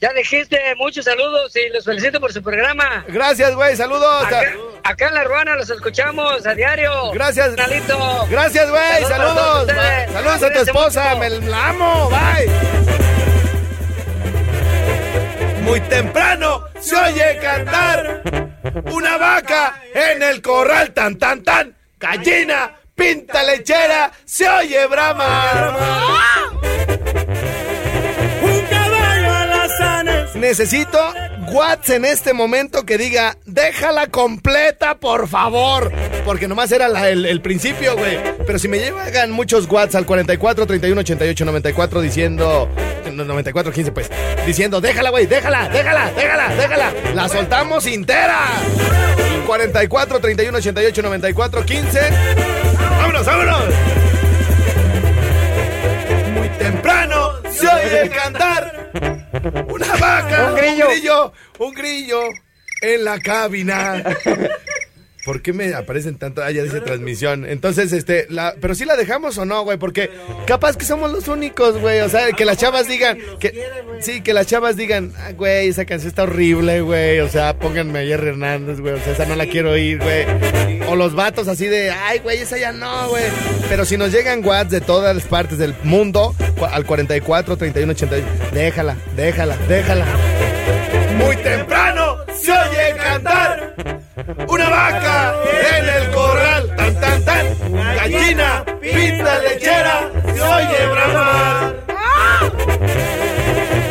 Ya 0.00 0.12
dijiste, 0.12 0.58
muchos 0.76 1.04
saludos 1.04 1.54
y 1.56 1.68
los 1.70 1.84
felicito 1.84 2.20
por 2.20 2.32
su 2.32 2.42
programa. 2.42 3.04
Gracias, 3.08 3.54
güey, 3.54 3.76
saludos. 3.76 4.24
Acá, 4.26 4.42
acá 4.82 5.08
en 5.08 5.14
La 5.14 5.24
Ruana 5.24 5.56
los 5.56 5.70
escuchamos 5.70 6.46
a 6.46 6.54
diario. 6.54 7.10
Gracias. 7.12 7.54
Canalito. 7.54 8.26
Gracias, 8.28 8.68
güey. 8.70 9.04
Saludos. 9.08 9.34
todos 9.34 9.60
ustedes. 9.62 10.12
Saludos 10.12 10.42
a 10.42 10.52
tu 10.52 10.58
esposa. 10.60 11.14
mucho. 11.14 11.40
Me 11.40 11.48
la 11.48 11.68
amo. 11.68 12.10
Bye. 12.10 12.50
Muy 15.62 15.80
temprano 15.80 16.64
se 16.78 16.94
oye 16.94 17.38
cantar 17.40 18.22
una 18.92 19.16
vaca 19.16 19.82
en 19.94 20.22
el 20.22 20.42
corral. 20.42 20.92
Tan, 20.92 21.16
tan, 21.18 21.42
tan. 21.42 21.74
Gallina, 21.98 22.76
pinta 22.94 23.42
lechera. 23.42 24.12
Se 24.26 24.46
oye 24.46 24.86
bramar. 24.86 26.73
Necesito 30.44 31.00
Watts 31.52 31.88
en 31.88 32.04
este 32.04 32.34
momento 32.34 32.84
que 32.84 32.98
diga, 32.98 33.38
déjala 33.46 34.08
completa, 34.08 34.94
por 34.96 35.26
favor. 35.26 35.90
Porque 36.26 36.48
nomás 36.48 36.70
era 36.70 37.08
el, 37.08 37.40
principio, 37.40 37.96
güey. 37.96 38.18
Pero 38.46 38.58
si 38.58 38.68
me 38.68 38.78
llegan 38.78 39.30
muchos 39.30 39.66
Watts 39.66 39.94
al 39.94 40.04
44 40.04 40.66
31 40.66 41.00
88 41.00 41.44
94 41.46 42.00
diciendo. 42.02 42.68
no, 43.10 43.24
94 43.24 43.72
15, 43.72 43.92
pues. 43.92 44.10
diciendo, 44.46 44.82
déjala, 44.82 45.08
güey, 45.08 45.24
déjala, 45.24 45.70
déjala, 45.70 46.12
déjala, 46.12 46.54
déjala. 46.54 46.92
La 47.14 47.26
soltamos 47.26 47.86
entera. 47.86 48.40
44 49.46 50.20
31 50.20 50.58
88 50.58 51.02
94 51.02 51.64
15. 51.64 52.00
¡Vámonos, 52.98 53.24
vámonos! 53.24 53.64
Muy 56.34 56.48
temprano 56.58 57.30
se 57.50 57.66
oye 57.66 58.10
cantar 58.10 59.23
una 59.68 59.96
vaca, 59.96 60.48
Un 60.50 60.54
grillo. 60.54 60.86
un 60.86 60.92
grillo, 60.92 61.32
un 61.58 61.72
grillo 61.74 62.20
en 62.82 63.04
la 63.04 63.18
cabina. 63.18 64.02
¿Por 65.24 65.40
qué 65.40 65.54
me 65.54 65.72
aparecen 65.72 66.16
tanto? 66.16 66.42
Ah, 66.42 66.50
ya 66.50 66.62
dice 66.62 66.82
transmisión. 66.82 67.46
Entonces, 67.46 67.92
este, 67.92 68.26
la, 68.28 68.54
pero 68.60 68.74
sí 68.74 68.84
la 68.84 68.94
dejamos 68.94 69.38
o 69.38 69.46
no, 69.46 69.62
güey, 69.64 69.78
porque 69.78 70.10
capaz 70.46 70.76
que 70.76 70.84
somos 70.84 71.10
los 71.10 71.28
únicos, 71.28 71.78
güey. 71.78 72.00
O 72.00 72.10
sea, 72.10 72.30
que 72.32 72.44
las 72.44 72.58
chavas 72.58 72.86
digan, 72.88 73.18
que, 73.40 73.54
sí, 74.00 74.20
que 74.20 74.34
las 74.34 74.46
chavas 74.46 74.76
digan, 74.76 75.12
ah, 75.16 75.32
güey, 75.32 75.68
esa 75.68 75.86
canción 75.86 76.10
está 76.10 76.24
horrible, 76.24 76.82
güey. 76.82 77.20
O 77.20 77.28
sea, 77.30 77.58
pónganme 77.58 78.00
a 78.00 78.02
Jerry 78.02 78.28
Hernández, 78.28 78.80
güey. 78.80 78.94
O 78.94 78.98
sea, 78.98 79.14
esa 79.14 79.24
no 79.24 79.34
la 79.34 79.46
quiero 79.46 79.70
oír, 79.70 79.98
güey. 79.98 80.26
O 80.88 80.96
los 80.96 81.14
vatos 81.14 81.48
así 81.48 81.68
de, 81.68 81.90
ay, 81.90 82.18
güey, 82.18 82.42
esa 82.42 82.58
ya 82.58 82.72
no, 82.72 83.08
güey. 83.08 83.24
Pero 83.70 83.86
si 83.86 83.96
nos 83.96 84.12
llegan 84.12 84.44
whats 84.44 84.70
de 84.70 84.82
todas 84.82 85.14
las 85.14 85.24
partes 85.24 85.56
del 85.56 85.74
mundo, 85.84 86.34
al 86.70 86.84
44, 86.84 87.56
31, 87.56 87.92
88, 87.92 88.26
déjala, 88.52 88.96
déjala, 89.16 89.56
déjala. 89.68 90.06
Muy 91.16 91.36
temprano 91.36 91.73
una 94.66 94.76
vaca 94.76 95.34
en 95.76 95.88
el 95.88 96.10
corral, 96.10 96.76
tan 96.76 97.00
tan 97.00 97.24
tan, 97.24 97.96
gallina, 97.96 98.64
pita 98.80 99.38
lechera, 99.40 100.10
se 100.34 100.40
oye 100.40 100.86
bramar. 100.92 101.74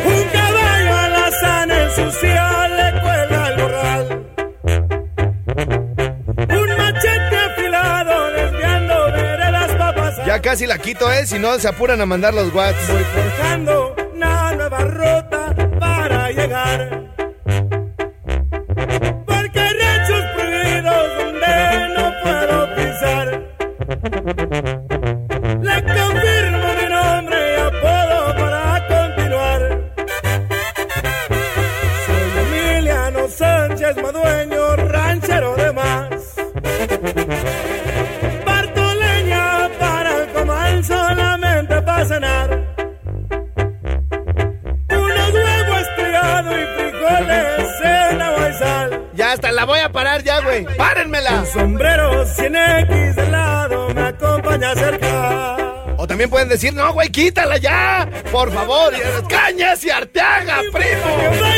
Un 0.04 0.24
caballo 0.32 0.96
alazán 0.96 1.70
en 1.70 1.90
su 1.90 2.10
silla 2.18 2.68
le 2.68 3.00
cuelga 3.00 3.44
al 3.46 3.58
morral. 3.58 4.26
Un 6.48 6.76
machete 6.76 7.36
afilado 7.36 8.30
desviando 8.32 8.94
veredas 9.12 9.72
para 9.72 9.94
pasar. 9.94 10.26
Ya 10.26 10.40
casi 10.40 10.66
la 10.66 10.78
quito, 10.78 11.10
eh, 11.10 11.26
si 11.26 11.38
no 11.38 11.58
se 11.58 11.68
apuran 11.68 12.00
a 12.00 12.06
mandar 12.06 12.34
los 12.34 12.52
whats. 12.54 12.88
Voy 12.88 13.04
forjando 13.04 13.94
una 14.14 14.52
nueva 14.52 14.78
ruta 14.78 15.23
decir, 56.54 56.72
no, 56.72 56.92
güey, 56.92 57.08
quítala 57.10 57.56
ya. 57.56 58.08
Por 58.30 58.52
favor, 58.52 58.94
cañas 59.28 59.84
y 59.84 59.90
arteaga, 59.90 60.60
primo. 60.72 61.53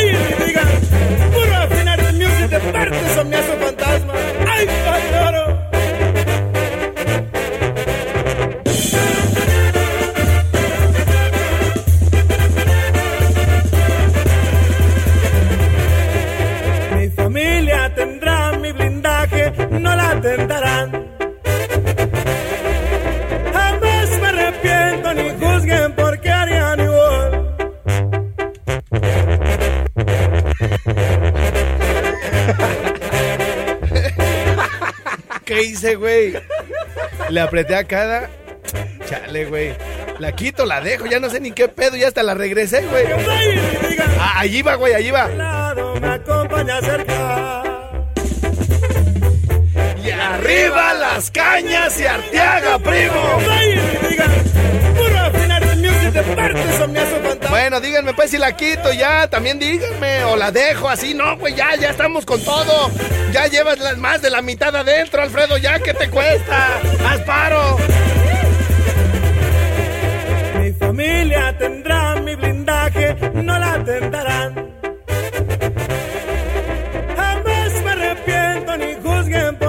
¿Qué 35.57 35.63
hice, 35.63 35.95
güey? 35.95 36.33
Le 37.29 37.39
apreté 37.41 37.73
a 37.73 37.83
cada. 37.83 38.29
Chale, 39.09 39.45
güey. 39.45 39.75
La 40.19 40.31
quito, 40.33 40.67
la 40.67 40.81
dejo, 40.81 41.07
ya 41.07 41.19
no 41.19 41.31
sé 41.31 41.39
ni 41.39 41.51
qué 41.51 41.67
pedo, 41.67 41.95
ya 41.95 42.09
hasta 42.09 42.21
la 42.21 42.35
regresé, 42.35 42.85
güey. 42.85 43.05
Ah, 44.19 44.41
allí 44.41 44.61
va, 44.61 44.75
güey, 44.75 44.93
allí 44.93 45.09
va. 45.09 45.27
Y 50.05 50.09
arriba 50.11 50.93
las 50.93 51.31
cañas 51.31 51.99
y 51.99 52.05
arteaga, 52.05 52.77
primo. 52.77 53.39
Fantasma. 56.23 57.49
Bueno, 57.49 57.79
díganme 57.79 58.13
pues 58.13 58.31
si 58.31 58.37
la 58.37 58.55
quito 58.55 58.91
ya, 58.93 59.27
también 59.29 59.59
díganme, 59.59 60.23
o 60.25 60.35
la 60.35 60.51
dejo 60.51 60.89
así, 60.89 61.13
no, 61.13 61.37
güey, 61.37 61.55
ya, 61.55 61.75
ya 61.75 61.89
estamos 61.91 62.25
con 62.25 62.43
todo. 62.43 62.91
Ya 63.31 63.47
llevas 63.47 63.79
la- 63.79 63.95
más 63.95 64.21
de 64.21 64.29
la 64.29 64.41
mitad 64.41 64.75
adentro, 64.75 65.21
Alfredo, 65.21 65.57
ya, 65.57 65.79
¿qué 65.79 65.93
te 65.93 66.09
cuesta? 66.09 66.67
Haz 67.09 67.21
paro. 67.21 67.77
Mi 70.59 70.71
familia 70.73 71.55
tendrá 71.57 72.15
mi 72.15 72.35
blindaje, 72.35 73.15
no 73.33 73.57
la 73.59 73.83
tentarán. 73.83 74.67
Jamás 77.15 77.83
me 77.83 77.91
arrepiento 77.91 78.77
ni 78.77 78.93
juzguen 78.95 79.55
porque 79.57 79.66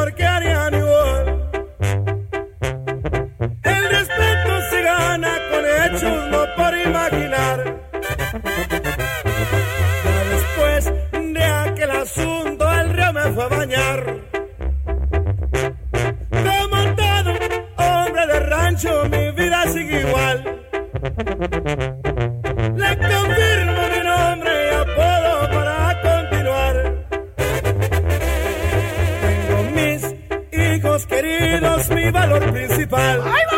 principal. 32.69 33.23
Se 33.23 33.58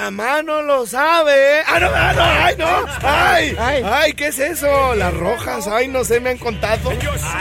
mamá 0.00 0.42
no 0.42 0.62
lo 0.62 0.86
sabe. 0.86 1.60
Ah, 1.66 1.78
no, 1.78 1.88
ah, 1.94 2.12
no, 2.14 2.22
ay, 2.22 2.54
no. 2.56 3.58
Ay, 3.62 3.82
ay, 3.84 4.12
¿qué 4.14 4.28
es 4.28 4.38
eso? 4.38 4.94
Las 4.94 5.12
rojas, 5.14 5.66
ay, 5.68 5.88
no 5.88 6.04
sé, 6.04 6.20
me 6.20 6.30
han 6.30 6.38
contado. 6.38 6.90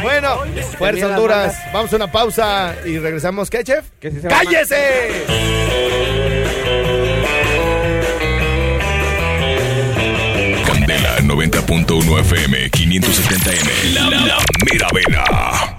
Bueno, 0.02 0.44
fuerza 0.78 1.08
Honduras. 1.08 1.58
Vamos 1.74 1.94
a 1.94 1.96
una 1.96 2.12
pausa 2.12 2.76
y 2.86 2.98
regresamos. 2.98 3.50
¿Qué, 3.50 3.64
chef? 3.64 3.86
Sí 4.02 4.12
se 4.22 4.28
¡Cállese! 4.28 5.26
Candela 10.66 11.20
90.1 11.20 12.20
FM 12.20 12.72
570M. 12.72 13.94
La, 13.94 14.10
la 14.10 14.38
mera 14.66 14.88
vena. 14.94 15.79